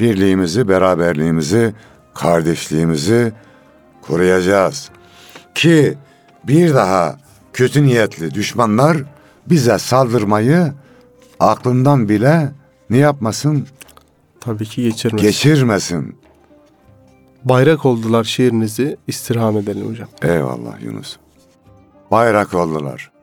birliğimizi, 0.00 0.68
beraberliğimizi, 0.68 1.74
kardeşliğimizi 2.14 3.32
koruyacağız. 4.02 4.90
Ki 5.54 5.94
bir 6.44 6.74
daha 6.74 7.18
kötü 7.52 7.82
niyetli 7.86 8.34
düşmanlar 8.34 8.96
bize 9.46 9.78
saldırmayı 9.78 10.72
aklından 11.40 12.08
bile 12.08 12.52
ne 12.90 12.96
yapmasın? 12.96 13.66
Tabii 14.40 14.64
ki 14.64 14.82
geçirmez. 14.82 15.22
Geçirmesin. 15.22 16.16
Bayrak 17.44 17.86
oldular 17.86 18.24
şiirinizi 18.24 18.96
istirham 19.06 19.56
edelim 19.56 19.90
hocam. 19.90 20.08
Eyvallah 20.22 20.82
Yunus. 20.82 21.16
Bayrak 22.10 22.54
oldular. 22.54 23.15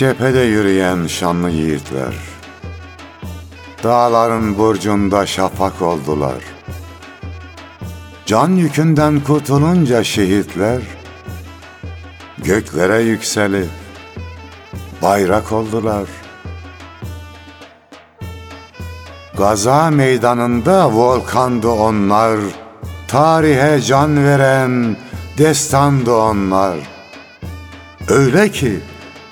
Cephede 0.00 0.40
yürüyen 0.40 1.06
şanlı 1.06 1.50
yiğitler. 1.50 2.14
Dağların 3.84 4.58
burcunda 4.58 5.26
şafak 5.26 5.82
oldular. 5.82 6.42
Can 8.26 8.48
yükünden 8.48 9.20
kurtulunca 9.20 10.04
şehitler 10.04 10.80
göklere 12.38 13.02
yükselip 13.02 13.68
bayrak 15.02 15.52
oldular. 15.52 16.08
Gaza 19.38 19.90
meydanında 19.90 20.92
volkandı 20.92 21.68
onlar, 21.68 22.40
tarihe 23.08 23.80
can 23.80 24.24
veren 24.24 24.96
destandı 25.38 26.12
onlar. 26.12 26.76
Öyle 28.08 28.48
ki 28.48 28.80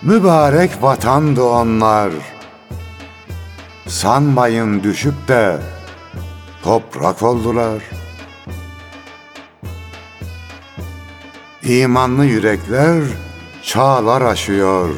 mübarek 0.03 0.83
vatandı 0.83 1.43
onlar. 1.43 2.11
Sanmayın 3.87 4.83
düşüp 4.83 5.29
de 5.29 5.57
toprak 6.63 7.23
oldular. 7.23 7.83
İmanlı 11.63 12.25
yürekler 12.25 13.03
çağlar 13.63 14.23
aşıyor. 14.23 14.89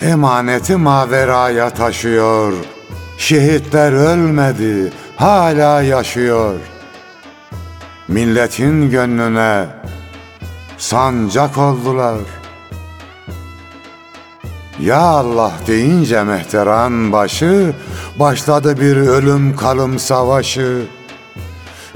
Emaneti 0.00 0.76
maveraya 0.76 1.70
taşıyor. 1.70 2.52
Şehitler 3.18 3.92
ölmedi, 3.92 4.92
hala 5.16 5.82
yaşıyor. 5.82 6.58
Milletin 8.08 8.90
gönlüne 8.90 9.66
sancak 10.78 11.58
oldular. 11.58 12.41
Ya 14.82 15.00
Allah 15.00 15.52
deyince 15.66 16.22
mehteran 16.22 17.12
başı, 17.12 17.72
başladı 18.16 18.80
bir 18.80 18.96
ölüm 18.96 19.56
kalım 19.56 19.98
savaşı. 19.98 20.82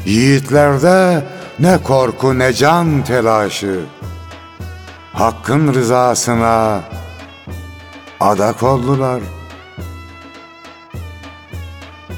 Yiğitlerde 0.05 1.25
ne 1.59 1.79
korku 1.83 2.38
ne 2.38 2.53
can 2.53 3.05
telaşı. 3.05 3.81
Hakkın 5.12 5.75
rızasına 5.75 6.81
adak 8.20 8.62
oldular. 8.62 9.20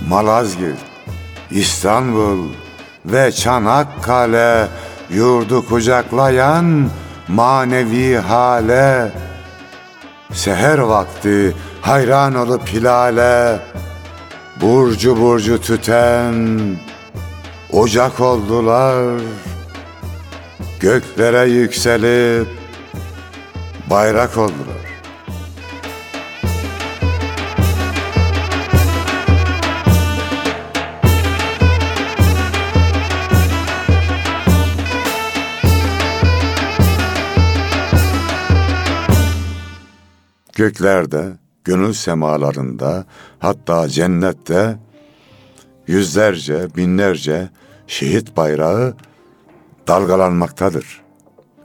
Malazgirt, 0.09 0.79
İstanbul 1.51 2.49
ve 3.07 3.33
Çanakkale 3.33 4.69
yurdu 5.11 5.67
kucaklayan 5.69 6.91
manevi 7.29 8.17
hale. 8.17 9.13
Seher 10.33 10.79
vakti 10.79 11.55
hayran 11.83 12.35
olup 12.35 12.69
hilale, 12.69 13.59
burcu 14.61 15.21
burcu 15.21 15.61
tüten 15.61 16.77
ocak 17.73 18.21
oldular. 18.21 19.21
Göklere 20.81 21.51
yükselip 21.51 22.49
bayrak 23.91 24.39
oldular. 24.39 24.88
Göklerde, 40.59 41.33
gönül 41.65 41.93
semalarında, 41.93 43.05
hatta 43.39 43.89
cennette 43.89 44.79
yüzlerce, 45.87 46.69
binlerce 46.77 47.49
şehit 47.87 48.37
bayrağı 48.37 48.95
dalgalanmaktadır. 49.89 51.01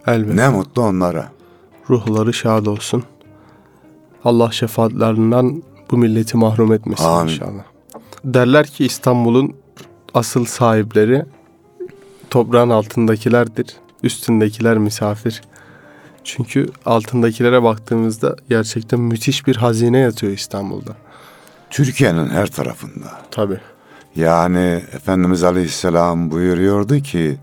Elbette. 0.07 0.35
Ne 0.35 0.49
mutlu 0.49 0.81
onlara. 0.81 1.31
Ruhları 1.89 2.33
şad 2.33 2.65
olsun. 2.65 3.03
Allah 4.23 4.51
şefaatlerinden 4.51 5.63
bu 5.91 5.97
milleti 5.97 6.37
mahrum 6.37 6.73
etmesin 6.73 7.03
Amin. 7.03 7.31
inşallah. 7.33 7.63
Derler 8.25 8.67
ki 8.67 8.85
İstanbul'un 8.85 9.55
asıl 10.13 10.45
sahipleri 10.45 11.25
toprağın 12.29 12.69
altındakilerdir. 12.69 13.75
Üstündekiler 14.03 14.77
misafir. 14.77 15.41
Çünkü 16.23 16.67
altındakilere 16.85 17.63
baktığımızda 17.63 18.35
gerçekten 18.49 18.99
müthiş 18.99 19.47
bir 19.47 19.55
hazine 19.55 19.97
yatıyor 19.97 20.33
İstanbul'da. 20.33 20.95
Türkiye'nin 21.69 22.29
her 22.29 22.47
tarafında. 22.47 23.21
Tabii. 23.31 23.59
Yani 24.15 24.83
Efendimiz 24.93 25.43
Aleyhisselam 25.43 26.31
buyuruyordu 26.31 26.99
ki 26.99 27.37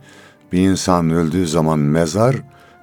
bir 0.53 0.59
insan 0.59 1.11
öldüğü 1.11 1.47
zaman 1.47 1.79
mezar 1.79 2.37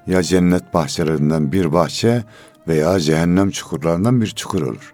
ya 0.08 0.24
cennet 0.24 0.74
bahçelerinden 0.74 1.52
bir 1.52 1.74
bahçe 1.74 2.24
veya 2.68 3.00
cehennem 3.00 3.52
çukurlarından 3.52 4.22
bir 4.22 4.28
çukur 4.28 4.62
olur. 4.62 4.94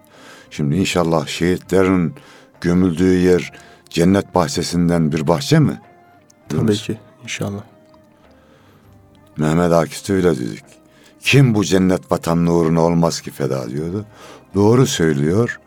Şimdi 0.51 0.75
inşallah 0.75 1.27
şehitlerin 1.27 2.13
gömüldüğü 2.61 3.17
yer 3.17 3.51
cennet 3.89 4.35
bahçesinden 4.35 5.11
bir 5.11 5.27
bahçe 5.27 5.59
mi? 5.59 5.81
Tabii 6.49 6.75
ki 6.75 6.97
inşallah. 7.23 7.63
Mehmet 9.37 9.71
Akif 9.71 10.09
öyle 10.09 10.39
dedik. 10.39 10.63
Kim 11.23 11.55
bu 11.55 11.63
cennet 11.63 12.11
vatanın 12.11 12.47
uğruna 12.47 12.81
olmaz 12.81 13.21
ki 13.21 13.31
feda 13.31 13.69
diyordu. 13.69 14.05
Doğru 14.55 14.87
söylüyor. 14.87 15.59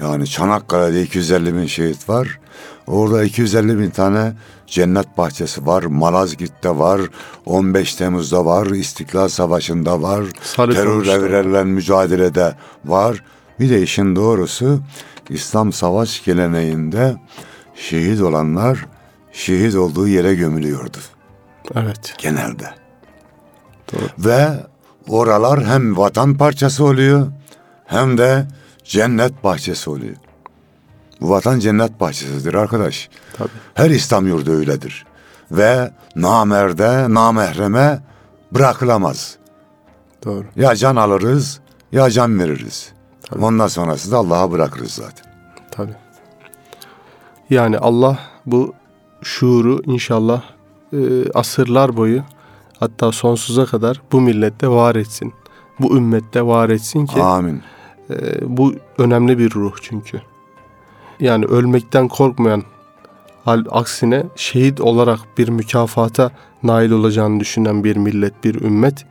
Yani 0.00 0.26
Çanakkale'de 0.26 1.02
250 1.02 1.54
bin 1.54 1.66
şehit 1.66 2.08
var. 2.08 2.40
Orada 2.86 3.24
250 3.24 3.78
bin 3.78 3.90
tane 3.90 4.32
cennet 4.66 5.18
bahçesi 5.18 5.66
var. 5.66 5.82
Malazgirt'te 5.82 6.70
var. 6.78 7.00
15 7.46 7.94
Temmuz'da 7.94 8.44
var. 8.44 8.66
İstiklal 8.66 9.28
Savaşı'nda 9.28 10.02
var. 10.02 10.24
Sarıkamış'ta 10.42 11.12
Terörle 11.12 11.32
verilen 11.32 11.66
mücadelede 11.66 12.54
var. 12.84 13.24
Bir 13.60 13.70
de 13.70 13.82
işin 13.82 14.16
doğrusu 14.16 14.80
İslam 15.30 15.72
savaş 15.72 16.24
geleneğinde 16.24 17.16
şehit 17.74 18.20
olanlar 18.20 18.86
şehit 19.32 19.74
olduğu 19.74 20.08
yere 20.08 20.34
gömülüyordu 20.34 20.98
Evet. 21.74 22.14
genelde. 22.18 22.70
Doğru. 23.92 24.02
Ve 24.18 24.48
oralar 25.08 25.64
hem 25.64 25.96
vatan 25.96 26.34
parçası 26.34 26.84
oluyor 26.84 27.26
hem 27.84 28.18
de 28.18 28.46
cennet 28.84 29.44
bahçesi 29.44 29.90
oluyor. 29.90 30.16
Bu 31.20 31.30
vatan 31.30 31.58
cennet 31.58 32.00
bahçesidir 32.00 32.54
arkadaş. 32.54 33.08
Tabii. 33.36 33.48
Her 33.74 33.90
İslam 33.90 34.26
yurdu 34.26 34.50
öyledir. 34.50 35.06
Ve 35.50 35.90
namerde, 36.16 37.14
namehreme 37.14 38.02
bırakılamaz. 38.52 39.36
Doğru. 40.24 40.44
Ya 40.56 40.76
can 40.76 40.96
alırız 40.96 41.60
ya 41.92 42.10
can 42.10 42.38
veririz. 42.40 42.92
Tabii. 43.22 43.44
Ondan 43.44 43.66
sonrası 43.66 44.12
da 44.12 44.16
Allah'a 44.16 44.50
bırakırız 44.50 44.90
zaten. 44.90 45.26
Tabii. 45.70 45.94
Yani 47.50 47.78
Allah 47.78 48.18
bu 48.46 48.74
şuuru 49.22 49.82
inşallah 49.84 50.42
e, 50.92 51.30
asırlar 51.34 51.96
boyu 51.96 52.22
hatta 52.80 53.12
sonsuza 53.12 53.66
kadar 53.66 54.02
bu 54.12 54.20
millette 54.20 54.68
var 54.68 54.94
etsin. 54.96 55.32
Bu 55.80 55.96
ümmette 55.96 56.42
var 56.42 56.68
etsin 56.68 57.06
ki 57.06 57.22
Amin. 57.22 57.62
e, 58.10 58.14
bu 58.56 58.74
önemli 58.98 59.38
bir 59.38 59.50
ruh 59.54 59.72
çünkü. 59.82 60.22
Yani 61.20 61.44
ölmekten 61.44 62.08
korkmayan 62.08 62.62
hal 63.44 63.64
aksine 63.70 64.26
şehit 64.36 64.80
olarak 64.80 65.20
bir 65.38 65.48
mükafata 65.48 66.30
nail 66.62 66.90
olacağını 66.90 67.40
düşünen 67.40 67.84
bir 67.84 67.96
millet, 67.96 68.44
bir 68.44 68.54
ümmet 68.62 69.06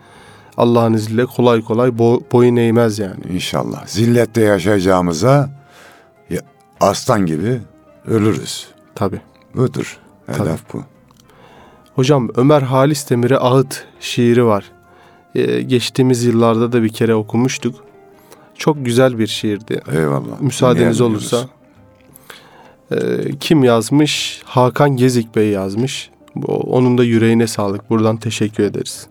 Allah'ın 0.57 0.93
izniyle 0.93 1.25
kolay 1.25 1.61
kolay 1.61 1.89
bo- 1.89 2.21
boyun 2.31 2.55
eğmez 2.55 2.99
yani. 2.99 3.19
İnşallah. 3.33 3.87
Zillette 3.87 4.41
yaşayacağımıza 4.41 5.49
ya- 6.29 6.41
aslan 6.79 7.25
gibi 7.25 7.61
ölürüz. 8.07 8.67
Tabii. 8.95 9.21
Budur. 9.55 9.97
Hedef 10.25 10.37
Tabii. 10.47 10.57
bu. 10.73 10.83
Hocam 11.95 12.29
Ömer 12.35 12.61
Halis 12.61 13.09
Demir'e 13.09 13.37
Ağıt 13.37 13.85
şiiri 13.99 14.45
var. 14.45 14.71
Ee, 15.35 15.61
geçtiğimiz 15.61 16.23
yıllarda 16.23 16.71
da 16.71 16.83
bir 16.83 16.89
kere 16.89 17.15
okumuştuk. 17.15 17.75
Çok 18.55 18.85
güzel 18.85 19.19
bir 19.19 19.27
şiirdi. 19.27 19.81
Eyvallah. 19.93 20.41
Müsaadeniz 20.41 20.99
Dinleyelim 20.99 21.15
olursa. 21.15 21.49
Ee, 22.91 22.97
kim 23.39 23.63
yazmış? 23.63 24.41
Hakan 24.45 24.97
Gezik 24.97 25.35
Bey 25.35 25.49
yazmış. 25.49 26.09
Onun 26.47 26.97
da 26.97 27.03
yüreğine 27.03 27.47
sağlık. 27.47 27.89
Buradan 27.89 28.17
teşekkür 28.17 28.63
ederiz. 28.63 29.07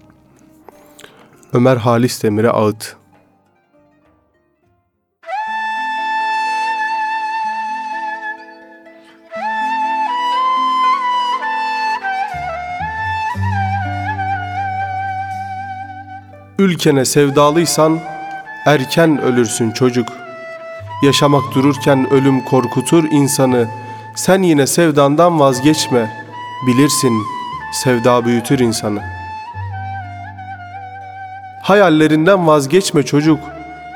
Ömer 1.53 1.77
Halis 1.77 2.23
Demir'e 2.23 2.51
Ağıt. 2.51 2.97
Ülkene 16.65 17.05
sevdalıysan 17.05 17.99
erken 18.67 19.23
ölürsün 19.23 19.71
çocuk. 19.71 20.09
Yaşamak 21.03 21.55
dururken 21.55 22.11
ölüm 22.11 22.45
korkutur 22.45 23.05
insanı. 23.05 23.69
Sen 24.17 24.43
yine 24.43 24.67
sevdandan 24.67 25.41
vazgeçme. 25.41 26.11
Bilirsin 26.67 27.23
sevda 27.85 28.25
büyütür 28.25 28.59
insanı. 28.59 29.03
Hayallerinden 31.63 32.47
vazgeçme 32.47 33.03
çocuk. 33.03 33.41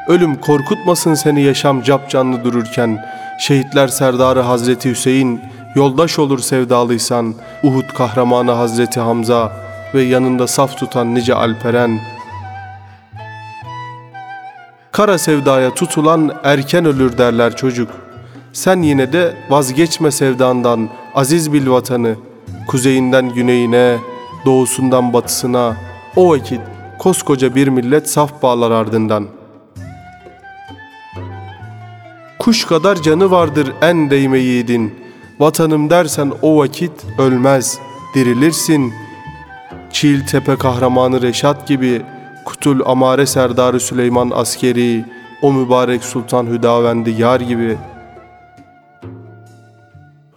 Ölüm 0.08 0.40
korkutmasın 0.40 1.14
seni 1.14 1.42
yaşam 1.42 1.82
cap 1.82 2.10
canlı 2.10 2.44
dururken. 2.44 3.04
Şehitler 3.40 3.88
serdarı 3.88 4.40
Hazreti 4.40 4.90
Hüseyin, 4.90 5.40
yoldaş 5.74 6.18
olur 6.18 6.38
sevdalıysan. 6.38 7.34
Uhud 7.62 7.88
kahramanı 7.96 8.50
Hazreti 8.50 9.00
Hamza 9.00 9.52
ve 9.94 10.02
yanında 10.02 10.46
saf 10.46 10.76
tutan 10.78 11.14
nice 11.14 11.34
Alperen. 11.34 12.17
Kara 14.98 15.18
sevdaya 15.18 15.74
tutulan 15.74 16.32
erken 16.44 16.84
ölür 16.84 17.18
derler 17.18 17.56
çocuk. 17.56 17.90
Sen 18.52 18.82
yine 18.82 19.12
de 19.12 19.36
vazgeçme 19.50 20.10
sevdandan, 20.10 20.88
aziz 21.14 21.52
bil 21.52 21.70
vatanı. 21.70 22.16
Kuzeyinden 22.66 23.28
güneyine, 23.28 23.96
doğusundan 24.44 25.12
batısına, 25.12 25.76
o 26.16 26.30
vakit 26.30 26.60
koskoca 26.98 27.54
bir 27.54 27.68
millet 27.68 28.10
saf 28.10 28.42
bağlar 28.42 28.70
ardından. 28.70 29.26
Kuş 32.38 32.64
kadar 32.64 32.96
canı 33.02 33.30
vardır 33.30 33.72
en 33.82 34.10
değme 34.10 34.38
yiğidin. 34.38 34.94
Vatanım 35.38 35.90
dersen 35.90 36.32
o 36.42 36.58
vakit 36.58 36.92
ölmez, 37.18 37.78
dirilirsin. 38.14 38.94
Çiğil 39.92 40.26
tepe 40.26 40.56
kahramanı 40.56 41.22
Reşat 41.22 41.68
gibi, 41.68 42.02
Kutul 42.48 42.80
Amare 42.86 43.26
Serdarı 43.26 43.80
Süleyman 43.80 44.30
askeri, 44.34 45.04
o 45.42 45.52
mübarek 45.52 46.04
Sultan 46.04 46.46
Hüdavendi 46.46 47.10
yar 47.10 47.40
gibi. 47.40 47.76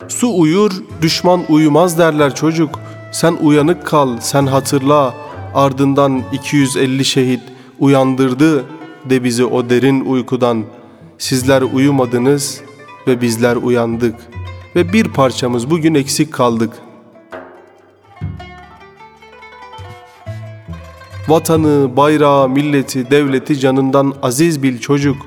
Su 0.08 0.39
uyur, 0.39 0.71
düşman 1.02 1.41
uyumaz 1.50 1.97
derler 1.97 2.36
çocuk. 2.36 2.80
Sen 3.12 3.38
uyanık 3.41 3.86
kal, 3.86 4.17
sen 4.19 4.45
hatırla. 4.45 5.13
Ardından 5.54 6.21
250 6.34 7.06
şehit 7.06 7.41
uyandırdı 7.80 8.65
de 9.10 9.24
bizi 9.24 9.45
o 9.45 9.69
derin 9.69 10.06
uykudan. 10.06 10.63
Sizler 11.17 11.62
uyumadınız 11.62 12.62
ve 13.08 13.21
bizler 13.21 13.56
uyandık. 13.56 14.15
Ve 14.76 14.93
bir 14.93 15.08
parçamız 15.08 15.69
bugün 15.69 15.95
eksik 15.95 16.34
kaldık. 16.34 16.71
Vatanı, 21.28 21.98
bayrağı, 21.98 22.50
milleti, 22.50 23.12
devleti 23.12 23.60
canından 23.60 24.14
aziz 24.22 24.64
bil 24.64 24.80
çocuk. 24.80 25.18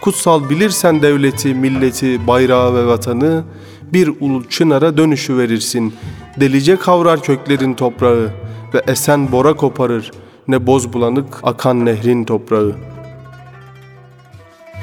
Kutsal 0.00 0.50
bilirsen 0.50 1.02
devleti, 1.02 1.54
milleti, 1.54 2.26
bayrağı 2.26 2.74
ve 2.74 2.86
vatanı 2.86 3.44
bir 3.92 4.08
ulu 4.20 4.48
çınara 4.48 4.96
dönüşü 4.96 5.38
verirsin. 5.38 5.94
Delice 6.40 6.76
kavrar 6.76 7.22
köklerin 7.22 7.74
toprağı 7.74 8.30
ve 8.74 8.82
esen 8.86 9.32
bora 9.32 9.56
koparır. 9.56 10.10
Ne 10.48 10.66
boz 10.66 10.92
bulanık 10.92 11.40
akan 11.42 11.86
nehrin 11.86 12.24
toprağı. 12.24 12.72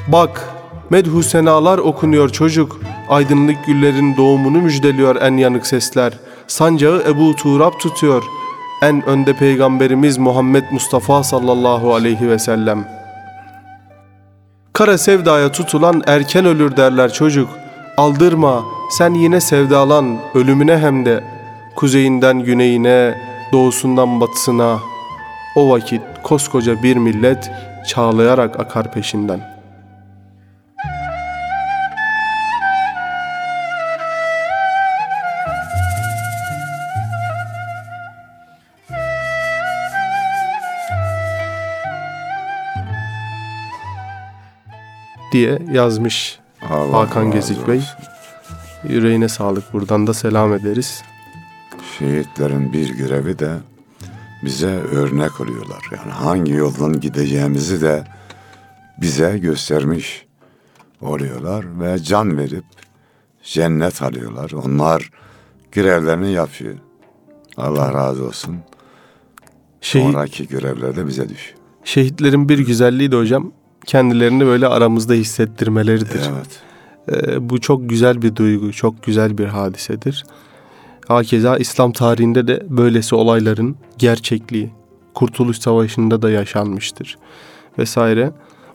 Bak, 0.08 0.48
medhu 0.90 1.22
senalar 1.22 1.78
okunuyor 1.78 2.28
çocuk. 2.28 2.80
Aydınlık 3.08 3.66
güllerin 3.66 4.16
doğumunu 4.16 4.62
müjdeliyor 4.62 5.16
en 5.16 5.36
yanık 5.36 5.66
sesler. 5.66 6.18
Sancağı 6.46 7.02
Ebu 7.08 7.36
Turab 7.36 7.72
tutuyor. 7.78 8.22
En 8.82 9.08
önde 9.08 9.32
peygamberimiz 9.32 10.18
Muhammed 10.18 10.64
Mustafa 10.70 11.22
sallallahu 11.22 11.94
aleyhi 11.94 12.28
ve 12.28 12.38
sellem. 12.38 12.84
Kara 14.72 14.98
sevdaya 14.98 15.52
tutulan 15.52 16.02
erken 16.06 16.44
ölür 16.44 16.76
derler 16.76 17.12
çocuk. 17.12 17.48
Aldırma, 17.96 18.64
sen 18.90 19.14
yine 19.14 19.40
sevdalan, 19.40 20.18
ölümüne 20.34 20.78
hem 20.78 21.04
de. 21.04 21.24
Kuzeyinden 21.76 22.38
güneyine, 22.38 23.14
doğusundan 23.52 24.20
batısına. 24.20 24.78
O 25.56 25.70
vakit 25.70 26.02
koskoca 26.22 26.82
bir 26.82 26.96
millet 26.96 27.50
çağlayarak 27.88 28.60
akar 28.60 28.92
peşinden.'' 28.92 29.51
Diye 45.32 45.58
yazmış 45.72 46.38
Allah 46.70 46.98
Hakan 46.98 47.30
Gezik 47.30 47.68
Bey. 47.68 47.82
Yüreğine 48.88 49.28
sağlık 49.28 49.72
buradan 49.72 50.06
da 50.06 50.14
selam 50.14 50.52
ederiz. 50.54 51.02
Şehitlerin 51.98 52.72
bir 52.72 52.88
görevi 52.88 53.38
de 53.38 53.52
bize 54.44 54.66
örnek 54.76 55.40
oluyorlar. 55.40 55.84
Yani 55.92 56.12
hangi 56.12 56.52
yoldan 56.52 57.00
gideceğimizi 57.00 57.80
de 57.82 58.04
bize 59.00 59.38
göstermiş 59.38 60.26
oluyorlar 61.00 61.80
ve 61.80 61.98
can 61.98 62.38
verip 62.38 62.64
cennet 63.42 64.02
alıyorlar. 64.02 64.50
Onlar 64.50 65.10
görevlerini 65.72 66.32
yapıyor. 66.32 66.74
Allah 67.56 67.94
razı 67.94 68.24
olsun. 68.26 68.56
Şehit, 69.80 70.06
Sonraki 70.12 70.48
görevler 70.48 70.96
de 70.96 71.06
bize 71.06 71.28
düşüyor. 71.28 71.58
şehitlerin 71.84 72.48
bir 72.48 72.58
güzelliği 72.58 73.12
de 73.12 73.16
hocam 73.16 73.52
kendilerini 73.86 74.46
böyle 74.46 74.66
aramızda 74.66 75.14
hissettirmeleridir. 75.14 76.20
Evet. 76.32 76.62
Ee, 77.08 77.50
bu 77.50 77.60
çok 77.60 77.90
güzel 77.90 78.22
bir 78.22 78.36
duygu, 78.36 78.72
çok 78.72 79.02
güzel 79.02 79.38
bir 79.38 79.46
hadisedir. 79.46 80.24
Hakeza 81.08 81.56
İslam 81.56 81.92
tarihinde 81.92 82.46
de 82.46 82.66
böylesi 82.68 83.14
olayların 83.14 83.76
gerçekliği, 83.98 84.70
Kurtuluş 85.14 85.58
Savaşı'nda 85.58 86.22
da 86.22 86.30
yaşanmıştır 86.30 87.18
vesaire. 87.78 88.32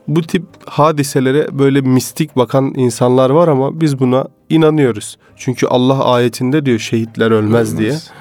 Bu 0.07 0.21
tip 0.21 0.43
hadiselere 0.65 1.59
böyle 1.59 1.81
mistik 1.81 2.35
bakan 2.35 2.73
insanlar 2.75 3.29
var 3.29 3.47
ama 3.47 3.81
biz 3.81 3.99
buna 3.99 4.25
inanıyoruz. 4.49 5.17
Çünkü 5.35 5.67
Allah 5.67 6.05
ayetinde 6.05 6.65
diyor 6.65 6.79
şehitler 6.79 7.31
ölmez, 7.31 7.77
diye. 7.77 7.89
Ölmez. 7.89 8.11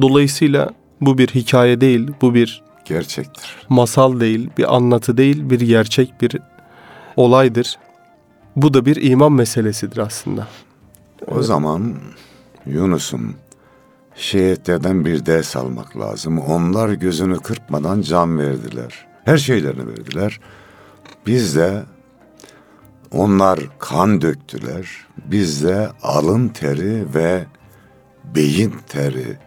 Dolayısıyla 0.00 0.70
bu 1.00 1.18
bir 1.18 1.28
hikaye 1.28 1.80
değil, 1.80 2.10
bu 2.22 2.34
bir 2.34 2.62
Gerçektir. 2.90 3.56
masal 3.68 4.20
değil, 4.20 4.50
bir 4.58 4.74
anlatı 4.76 5.16
değil, 5.16 5.50
bir 5.50 5.60
gerçek 5.60 6.20
bir 6.20 6.36
olaydır. 7.16 7.78
Bu 8.56 8.74
da 8.74 8.86
bir 8.86 9.10
iman 9.10 9.32
meselesidir 9.32 9.98
aslında. 9.98 10.48
O 11.26 11.42
zaman 11.42 11.94
Yunus'um 12.66 13.34
şehitlerden 14.14 15.04
bir 15.04 15.26
ders 15.26 15.56
almak 15.56 15.96
lazım. 15.96 16.38
Onlar 16.38 16.88
gözünü 16.88 17.38
kırpmadan 17.38 18.00
can 18.00 18.38
verdiler. 18.38 19.06
Her 19.24 19.38
şeylerini 19.38 19.88
verdiler. 19.88 20.40
Biz 21.26 21.56
de 21.56 21.82
onlar 23.10 23.60
kan 23.78 24.20
döktüler. 24.20 24.88
Biz 25.26 25.64
de 25.64 25.88
alın 26.02 26.48
teri 26.48 27.14
ve 27.14 27.44
beyin 28.34 28.74
teri 28.88 29.38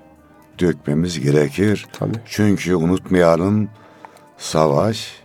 dökmemiz 0.63 1.19
gerekir. 1.19 1.87
Tabii. 1.93 2.19
Çünkü 2.25 2.75
unutmayalım 2.75 3.69
savaş 4.37 5.23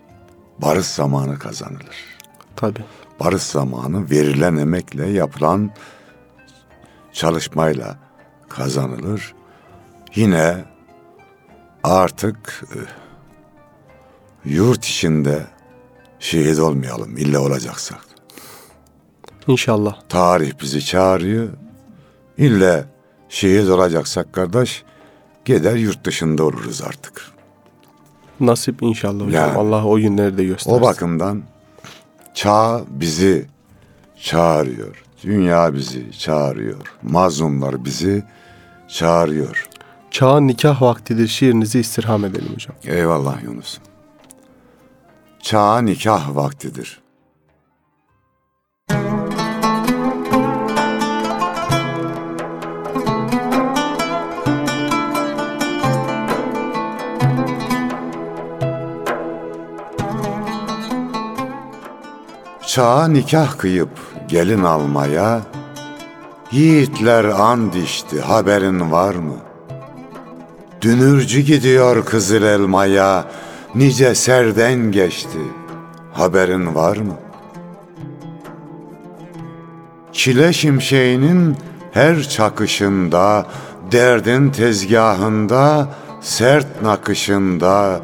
barış 0.59 0.87
zamanı 0.87 1.38
kazanılır 1.38 2.18
Tabii. 2.57 2.85
barış 3.20 3.42
zamanı 3.42 4.11
verilen 4.11 4.57
emekle 4.57 5.07
yapılan 5.07 5.70
çalışmayla 7.12 7.98
kazanılır. 8.48 9.35
Yine 10.14 10.64
artık 11.85 12.64
e, 12.74 12.79
yurt 14.51 14.85
içinde 14.85 15.46
şehit 16.18 16.59
olmayalım 16.59 17.16
illa 17.16 17.40
olacaksak. 17.40 18.01
İnşallah. 19.46 20.01
Tarih 20.09 20.53
bizi 20.62 20.85
çağırıyor. 20.85 21.48
İlle 22.38 22.85
şehit 23.29 23.68
olacaksak 23.68 24.33
kardeş 24.33 24.85
gider 25.56 25.76
yurt 25.76 26.04
dışında 26.04 26.44
oluruz 26.44 26.82
artık. 26.82 27.22
Nasip 28.40 28.82
inşallah 28.82 29.26
hocam. 29.26 29.30
Yani. 29.48 29.58
Allah 29.58 29.87
o 29.87 29.96
günleri 29.96 30.38
de 30.38 30.44
göstersin. 30.44 30.78
O 30.78 30.82
bakımdan 30.82 31.42
çağ 32.34 32.80
bizi 32.88 33.46
çağırıyor. 34.22 35.04
Dünya 35.24 35.74
bizi 35.74 36.12
çağırıyor. 36.18 36.94
Mazlumlar 37.02 37.84
bizi 37.84 38.24
çağırıyor. 38.88 39.68
Çağın 40.11 40.48
nikah 40.48 40.82
vaktidir 40.82 41.28
şiirinizi 41.28 41.80
istirham 41.80 42.24
edelim 42.24 42.48
hocam. 42.54 42.76
Eyvallah 42.84 43.42
Yunus. 43.42 43.78
Çağ 45.42 45.78
nikah 45.78 46.37
vaktidir. 46.37 47.00
Çağa 62.68 63.09
nikah 63.09 63.59
kıyıp 63.59 63.88
gelin 64.28 64.64
almaya, 64.64 65.40
Yiğitler 66.52 67.24
and 67.24 67.74
içti 67.74 68.20
haberin 68.20 68.92
var 68.92 69.14
mı? 69.14 69.37
Dünürcü 70.81 71.40
gidiyor 71.40 72.04
kızıl 72.04 72.42
elmaya, 72.42 73.24
Nice 73.74 74.14
serden 74.14 74.92
geçti 74.92 75.38
haberin 76.12 76.74
var 76.74 76.96
mı? 76.96 77.14
Çile 80.12 80.52
şimşeğinin 80.52 81.57
her 81.92 82.22
çakışında, 82.22 83.46
Derdin 83.92 84.50
tezgahında, 84.50 85.88
sert 86.20 86.83
nakışında, 86.83 88.00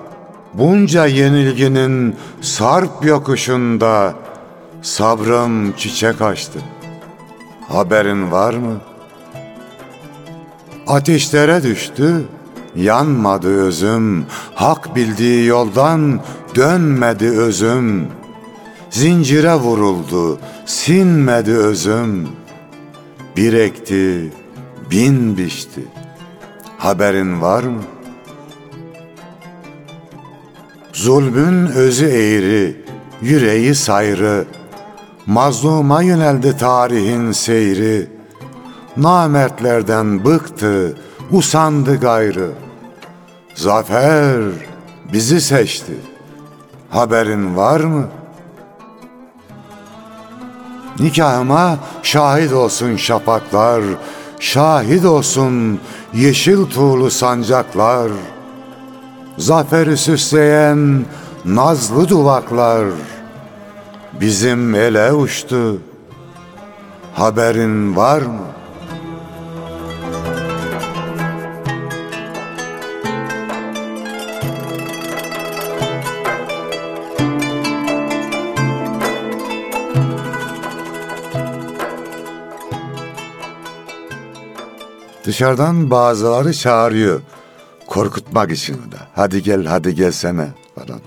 Bunca 0.55 1.07
yenilginin 1.07 2.17
sarp 2.41 3.05
yokuşunda, 3.05 4.15
Sabrım 4.85 5.73
çiçek 5.73 6.23
açtı. 6.23 6.59
Haberin 7.69 8.31
var 8.31 8.55
mı? 8.55 8.81
Ateşlere 10.87 11.63
düştü, 11.63 12.25
yanmadı 12.77 13.49
özüm, 13.49 14.27
hak 14.55 14.97
bildiği 14.97 15.47
yoldan 15.47 16.21
dönmedi 16.55 17.31
özüm. 17.31 18.09
Zincire 18.91 19.55
vuruldu, 19.55 20.39
sinmedi 20.67 21.53
özüm. 21.53 22.29
Bir 23.37 23.53
ekti, 23.53 24.33
bin 24.91 25.37
biçti. 25.37 25.81
Haberin 26.79 27.41
var 27.41 27.63
mı? 27.63 27.83
Zulmün 30.93 31.67
özü 31.67 32.07
eğri, 32.07 32.85
yüreği 33.23 33.75
sayrı, 33.75 34.45
Mazluma 35.27 36.03
yöneldi 36.03 36.57
tarihin 36.57 37.33
seyri. 37.33 38.09
Namertlerden 38.97 40.25
bıktı, 40.25 40.97
usandı 41.31 42.01
gayrı. 42.01 42.51
Zafer 43.55 44.41
bizi 45.13 45.41
seçti. 45.41 45.93
Haberin 46.91 47.57
var 47.57 47.81
mı? 47.81 48.09
Nikahıma 51.01 51.79
şahit 52.03 52.53
olsun 52.53 52.97
şafaklar, 52.97 53.83
şahit 54.41 55.05
olsun 55.05 55.81
yeşil 56.15 56.65
tuğlu 56.65 57.11
sancaklar. 57.11 58.11
Zaferi 59.39 59.97
süsleyen 59.97 61.05
nazlı 61.45 62.09
duvaklar 62.09 62.85
bizim 64.21 64.75
ele 64.75 65.13
uçtu. 65.13 65.81
Haberin 67.15 67.97
var 67.97 68.23
mı? 68.23 68.55
Dışarıdan 85.25 85.91
bazıları 85.91 86.55
çağırıyor. 86.55 87.21
Korkutmak 87.87 88.53
için 88.53 88.75
de. 88.75 88.97
Hadi 89.15 89.43
gel, 89.43 89.65
hadi 89.65 89.95
gelsene 89.95 90.49
falan. 90.75 91.01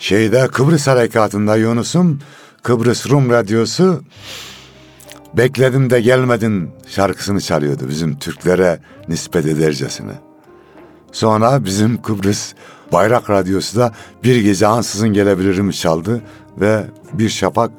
Şeyde 0.00 0.48
Kıbrıs 0.48 0.86
Harekatı'nda 0.86 1.56
Yunus'um 1.56 2.18
Kıbrıs 2.62 3.10
Rum 3.10 3.30
Radyosu 3.30 4.02
Bekledim 5.34 5.90
de 5.90 6.00
gelmedin 6.00 6.70
şarkısını 6.86 7.40
çalıyordu 7.40 7.84
bizim 7.88 8.18
Türklere 8.18 8.80
nispet 9.08 9.46
edercesine. 9.46 10.12
Sonra 11.12 11.64
bizim 11.64 12.02
Kıbrıs 12.02 12.52
Bayrak 12.92 13.30
Radyosu 13.30 13.78
da 13.78 13.92
bir 14.24 14.36
gece 14.36 14.66
ansızın 14.66 15.08
gelebilirim 15.08 15.70
çaldı 15.70 16.22
ve 16.60 16.84
bir 17.12 17.28
şafak 17.28 17.70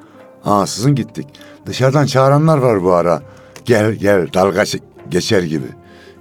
ansızın 0.43 0.95
gittik. 0.95 1.27
Dışarıdan 1.65 2.05
çağıranlar 2.05 2.57
var 2.57 2.83
bu 2.83 2.93
ara. 2.93 3.21
Gel 3.65 3.91
gel 3.91 4.27
dalga 4.33 4.63
geçer 5.09 5.43
gibi. 5.43 5.67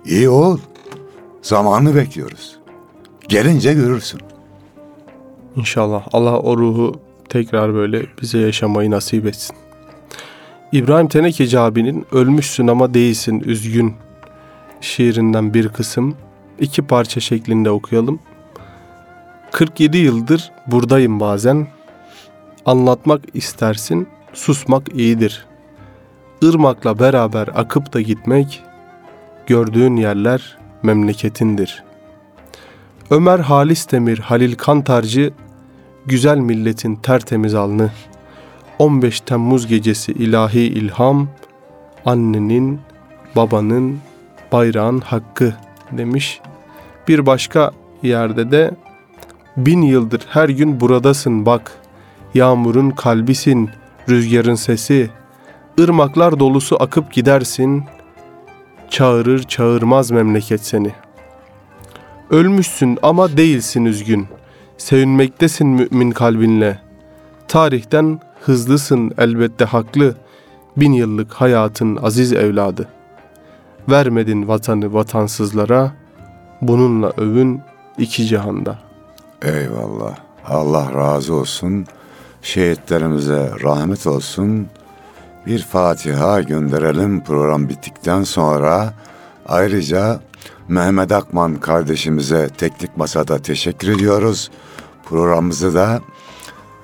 İyi 0.04 0.28
ol. 0.28 0.58
Zamanını 1.42 1.94
bekliyoruz. 1.94 2.58
Gelince 3.28 3.74
görürsün. 3.74 4.20
İnşallah 5.56 6.06
Allah 6.12 6.38
o 6.38 6.56
ruhu 6.56 6.94
tekrar 7.28 7.74
böyle 7.74 8.02
bize 8.22 8.38
yaşamayı 8.38 8.90
nasip 8.90 9.26
etsin. 9.26 9.56
İbrahim 10.72 11.08
Tenekeci 11.08 11.58
abinin 11.58 12.06
Ölmüşsün 12.12 12.66
ama 12.66 12.94
değilsin 12.94 13.40
üzgün 13.40 13.94
şiirinden 14.80 15.54
bir 15.54 15.68
kısım 15.68 16.16
iki 16.60 16.82
parça 16.82 17.20
şeklinde 17.20 17.70
okuyalım. 17.70 18.20
47 19.52 19.98
yıldır 19.98 20.52
buradayım 20.66 21.20
bazen. 21.20 21.66
Anlatmak 22.66 23.20
istersin, 23.34 24.08
susmak 24.32 24.94
iyidir. 24.94 25.46
Irmakla 26.42 26.98
beraber 26.98 27.48
akıp 27.54 27.92
da 27.92 28.00
gitmek, 28.00 28.62
gördüğün 29.46 29.96
yerler 29.96 30.58
memleketindir. 30.82 31.84
Ömer 33.10 33.38
Halis 33.38 33.90
Demir, 33.92 34.18
Halil 34.18 34.54
Kantarcı, 34.54 35.32
güzel 36.06 36.38
milletin 36.38 36.96
tertemiz 36.96 37.54
alnı. 37.54 37.90
15 38.78 39.20
Temmuz 39.20 39.66
gecesi 39.66 40.12
ilahi 40.12 40.60
ilham, 40.60 41.28
annenin, 42.04 42.80
babanın, 43.36 43.98
bayrağın 44.52 45.00
hakkı 45.00 45.54
demiş. 45.92 46.40
Bir 47.08 47.26
başka 47.26 47.70
yerde 48.02 48.50
de 48.50 48.70
bin 49.56 49.82
yıldır 49.82 50.20
her 50.28 50.48
gün 50.48 50.80
buradasın 50.80 51.46
bak. 51.46 51.72
Yağmurun 52.34 52.90
kalbisin, 52.90 53.70
rüzgarın 54.08 54.54
sesi. 54.54 55.10
ırmaklar 55.80 56.40
dolusu 56.40 56.82
akıp 56.82 57.12
gidersin. 57.12 57.84
Çağırır 58.90 59.42
çağırmaz 59.42 60.10
memleket 60.10 60.66
seni. 60.66 60.92
Ölmüşsün 62.30 62.98
ama 63.02 63.36
değilsin 63.36 63.84
üzgün. 63.84 64.28
Sevinmektesin 64.78 65.66
mümin 65.66 66.10
kalbinle. 66.10 66.78
Tarihten 67.48 68.20
hızlısın 68.40 69.12
elbette 69.18 69.64
haklı. 69.64 70.14
Bin 70.76 70.92
yıllık 70.92 71.32
hayatın 71.32 71.96
aziz 71.96 72.32
evladı. 72.32 72.88
Vermedin 73.90 74.48
vatanı 74.48 74.94
vatansızlara. 74.94 75.92
Bununla 76.62 77.12
övün 77.16 77.60
iki 77.98 78.26
cihanda. 78.26 78.78
Eyvallah. 79.42 80.16
Allah 80.46 80.94
razı 80.94 81.34
olsun. 81.34 81.86
Şehitlerimize 82.42 83.50
rahmet 83.62 84.06
olsun. 84.06 84.66
Bir 85.46 85.62
Fatiha 85.62 86.40
gönderelim 86.40 87.24
program 87.24 87.68
bittikten 87.68 88.22
sonra. 88.22 88.92
Ayrıca 89.48 90.20
Mehmet 90.68 91.12
Akman 91.12 91.60
kardeşimize 91.60 92.48
teknik 92.48 92.96
masada 92.96 93.42
teşekkür 93.42 93.88
ediyoruz. 93.88 94.50
Programımızı 95.04 95.74
da 95.74 96.00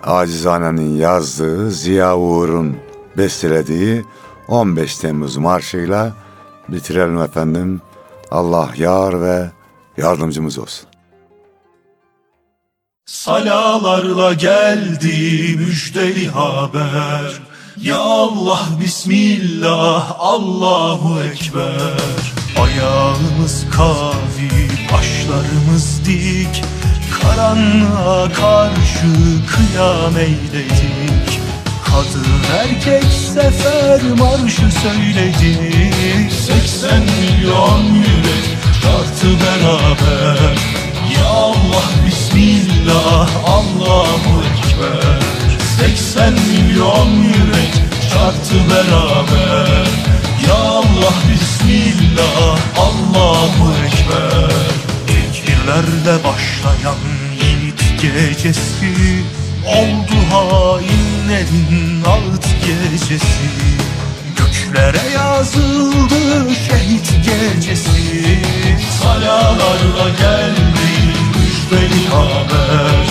Acizane'nin 0.02 0.96
yazdığı 0.96 1.70
Ziya 1.70 2.16
Uğur'un 2.18 2.76
bestelediği 3.16 4.04
15 4.48 4.96
Temmuz 4.98 5.36
marşıyla 5.36 6.12
bitirelim 6.68 7.22
efendim. 7.22 7.80
Allah 8.30 8.70
yar 8.76 9.22
ve 9.22 9.50
yardımcımız 9.96 10.58
olsun. 10.58 10.88
Salalarla 13.06 14.32
geldi 14.32 15.56
müjdeli 15.58 16.28
haber 16.28 17.40
Ya 17.76 17.98
Allah 17.98 18.60
Bismillah 18.80 20.14
Allahu 20.18 21.20
Ekber 21.20 22.45
Ayağımız 22.62 23.64
kavi 23.76 24.68
başlarımız 24.92 26.00
dik. 26.06 26.64
Karanlığa 27.22 28.32
karşı 28.32 29.06
kıyam 29.46 30.16
eyledik. 30.16 31.40
Kadın 31.84 32.26
erkek 32.58 33.12
sefer 33.34 34.00
marşı 34.18 34.70
söyledik. 34.82 36.32
80 36.32 37.00
milyon 37.00 37.84
yürek 37.94 38.46
çarptı 38.82 39.26
beraber. 39.26 40.38
Ya 41.14 41.26
Allah 41.26 41.84
Bismillah 42.06 43.28
Allahu 43.46 44.42
Ekber. 44.42 45.22
80 45.78 46.32
milyon 46.32 47.08
yürek 47.08 47.85
çarptı 48.16 48.54
beraber. 48.70 49.86
Ya 50.48 50.54
Allah 50.54 51.14
Bismillah 51.32 52.58
Allahu 52.78 53.72
Ekber. 53.86 54.50
Tekbirlerle 55.06 56.24
başlayan 56.24 56.98
yiğit 57.42 58.02
gecesi 58.02 59.24
Oldu 59.66 60.16
hain 60.30 61.06
sevenlerin 61.26 62.04
ağıt 62.04 62.46
gecesi. 62.66 63.50
Göklere 64.36 65.10
yazıldı 65.14 66.50
şehit 66.68 67.12
gecesi. 67.24 68.38
Salalarla 69.02 70.08
geldi 70.18 70.88
müjdeli 71.34 72.08
haber 72.08 73.06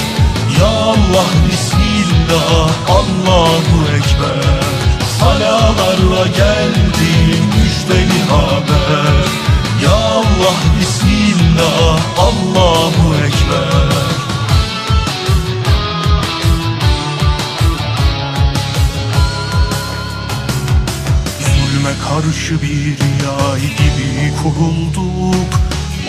Ya 0.60 0.68
Allah 0.68 1.26
Bismillah 1.50 2.70
Allahu 2.90 3.88
Ekber 3.98 4.75
Salalarla 5.20 6.28
geldi 6.28 7.14
müjdeli 7.56 8.22
haber. 8.30 9.26
Ya 9.84 9.96
Allah 9.96 10.58
Bismillah 10.80 12.00
Allahu 12.18 13.16
Ekber. 13.16 13.96
Zulme 21.40 21.94
karşı 22.08 22.62
bir 22.62 22.98
yay 23.26 23.62
gibi 23.62 24.34
kurulduk. 24.44 25.52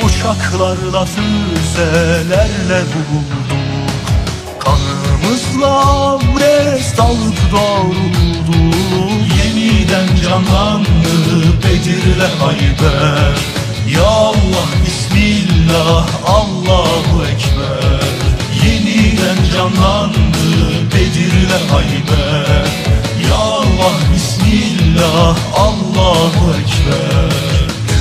Uçaklarla 0.05 1.05
füzelerle 1.05 2.81
vurulduk 2.83 3.76
Kanımızla 4.67 5.87
abdest 6.11 7.01
alıp 7.01 7.53
doğrulduk 7.53 8.75
Yeniden 9.39 10.17
canlandı 10.23 11.63
Bedir'le 11.65 12.29
Hayber. 12.41 13.37
Ya 13.95 14.05
Allah 14.07 14.67
Bismillah 14.87 16.07
Allahu 16.27 17.25
Ekber. 17.25 18.07
Yeniden 18.65 19.37
canlandı 19.53 20.91
Bedir'le 20.95 21.71
Hayber. 21.71 22.67
Ya 23.29 23.37
Allah 23.37 23.97
Bismillah 24.15 25.37
Allahu 25.57 26.51
Ekber. 26.51 27.31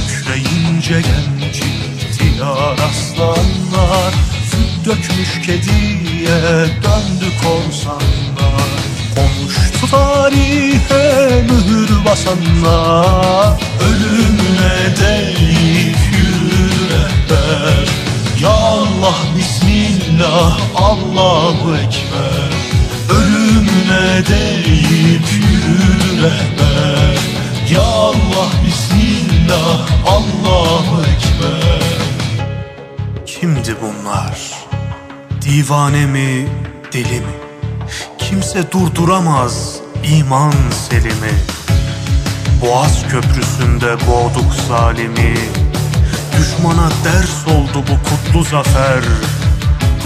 Kükreyince 0.07 1.01
genç 1.01 1.57
ihtiyar 1.57 2.77
aslanlar 2.89 4.34
dökmüş 4.85 5.41
kediye 5.45 6.41
döndü 6.83 7.31
korsanlar 7.43 8.75
Konuştu 9.15 9.87
tarihe 9.91 11.41
mühür 11.41 12.05
basanlar 12.05 13.59
Ölümüne 13.81 14.97
değil 15.01 15.95
yürü 16.11 16.89
rehber 16.89 17.87
Ya 18.41 18.49
Allah 18.49 19.15
Bismillah 19.37 20.59
Allahu 20.75 21.75
Ekber. 21.75 22.51
Ölümüne 23.09 24.25
değil 24.27 25.21
yürü 25.33 26.21
rehber 26.21 27.17
Ya 27.71 27.81
Allah 27.81 28.49
Bismillah 28.65 29.87
Allahu 30.07 31.01
Ekber 31.01 31.84
Kimdi 33.39 33.75
bunlar? 33.81 34.65
Divane 35.41 36.05
mi, 36.05 36.47
deli 36.93 37.19
mi? 37.19 37.35
Kimse 38.17 38.71
durduramaz 38.71 39.75
iman 40.03 40.53
selimi. 40.89 41.33
Boğaz 42.61 43.07
köprüsünde 43.09 43.95
boğduk 44.07 44.53
zalimi. 44.67 45.35
Düşmana 46.37 46.89
ders 47.05 47.47
oldu 47.47 47.83
bu 47.89 48.09
kutlu 48.09 48.43
zafer. 48.43 49.03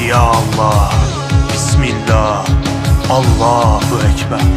Ya 0.07 0.19
Allah, 0.19 0.93
Bismillah, 1.53 2.45
Allahu 3.09 3.95
Ekber. 4.13 4.47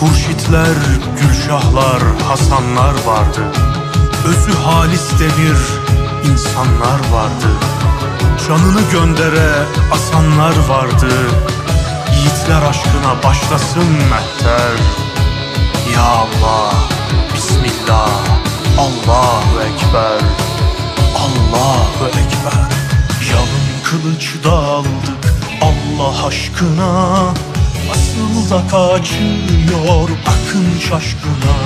Hurşitler, 0.00 0.76
Gülşahlar, 1.20 2.02
Hasanlar 2.28 2.94
vardı. 3.06 3.42
Özü 4.26 4.58
halis 4.58 5.10
demir 5.20 5.58
insanlar 6.24 6.98
vardı. 7.12 7.50
Canını 8.48 8.80
göndere 8.92 9.52
asanlar 9.92 10.54
vardı. 10.68 11.08
Yiğitler 12.14 12.62
aşkına 12.68 13.22
başlasın 13.24 13.92
mehter. 14.10 14.76
Ya 15.94 16.02
Allah, 16.02 16.72
Bismillah, 17.34 18.10
Allahu 18.78 19.60
Ekber 19.60 20.20
Allahu 21.16 22.06
Ekber. 22.06 22.70
Yalın 23.30 23.68
kılıç 23.84 24.34
daldık 24.44 25.34
Allah 25.62 26.26
aşkına. 26.26 27.18
Asıl 27.90 28.50
da 28.50 28.62
kaçıyor 28.68 30.08
akın 30.26 30.78
şaşkına 30.88 31.56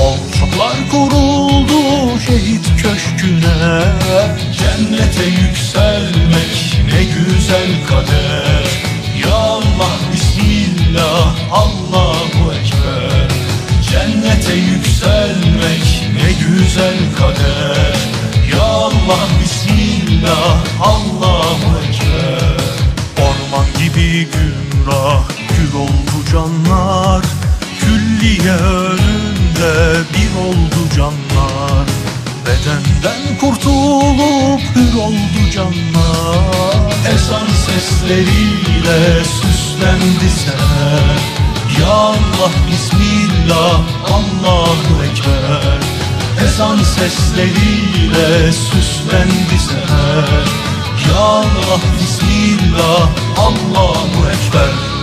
Ortaklar 0.00 0.90
kuruldu 0.90 2.20
şehit 2.26 2.66
köşküne. 2.82 3.82
Cennete 4.58 5.24
yükselmek 5.24 6.80
ne 6.92 7.04
güzel 7.04 7.86
kader. 7.88 8.66
Ya 9.24 9.34
Allah 9.34 9.96
Bismillah 10.12 11.34
Allahu 11.52 12.52
Ekber. 12.52 13.28
Cennete 13.90 14.54
yükselmek 14.54 16.10
ne 16.14 16.32
güzel 16.32 16.98
kader. 17.18 17.96
Ya 18.52 18.62
Allah 18.62 19.26
Bismillah 19.42 20.56
Allahu 20.80 21.78
Ekber. 21.88 22.56
Orman 23.18 23.66
gibi 23.78 24.28
gümrah 24.32 25.22
gül 25.48 25.80
oldu 25.80 26.30
canlar. 26.32 27.24
Külliye 27.80 28.56
önünde 29.56 30.02
bir 30.12 30.48
oldu 30.48 30.88
canlar. 30.96 31.86
Bedenden 32.46 33.38
kurtulup 33.40 34.60
hür 34.60 34.98
oldu 35.00 35.50
canlar. 35.54 36.92
Ezan 37.14 37.46
sesleriyle 37.66 39.24
süslendi 39.24 40.30
seher. 40.44 41.20
Ya 41.80 41.92
Allah 41.92 42.50
Bismillah 42.70 43.80
Allahu 44.04 45.04
Ekber. 45.04 45.80
Ezan 46.46 46.78
sesleriyle 46.78 48.52
süslendi 48.52 49.58
seher. 49.58 50.46
Ya 51.08 51.18
Allah 51.20 51.80
Bismillah 52.00 53.08
Allahu 53.38 54.28
Ekber 54.28 54.95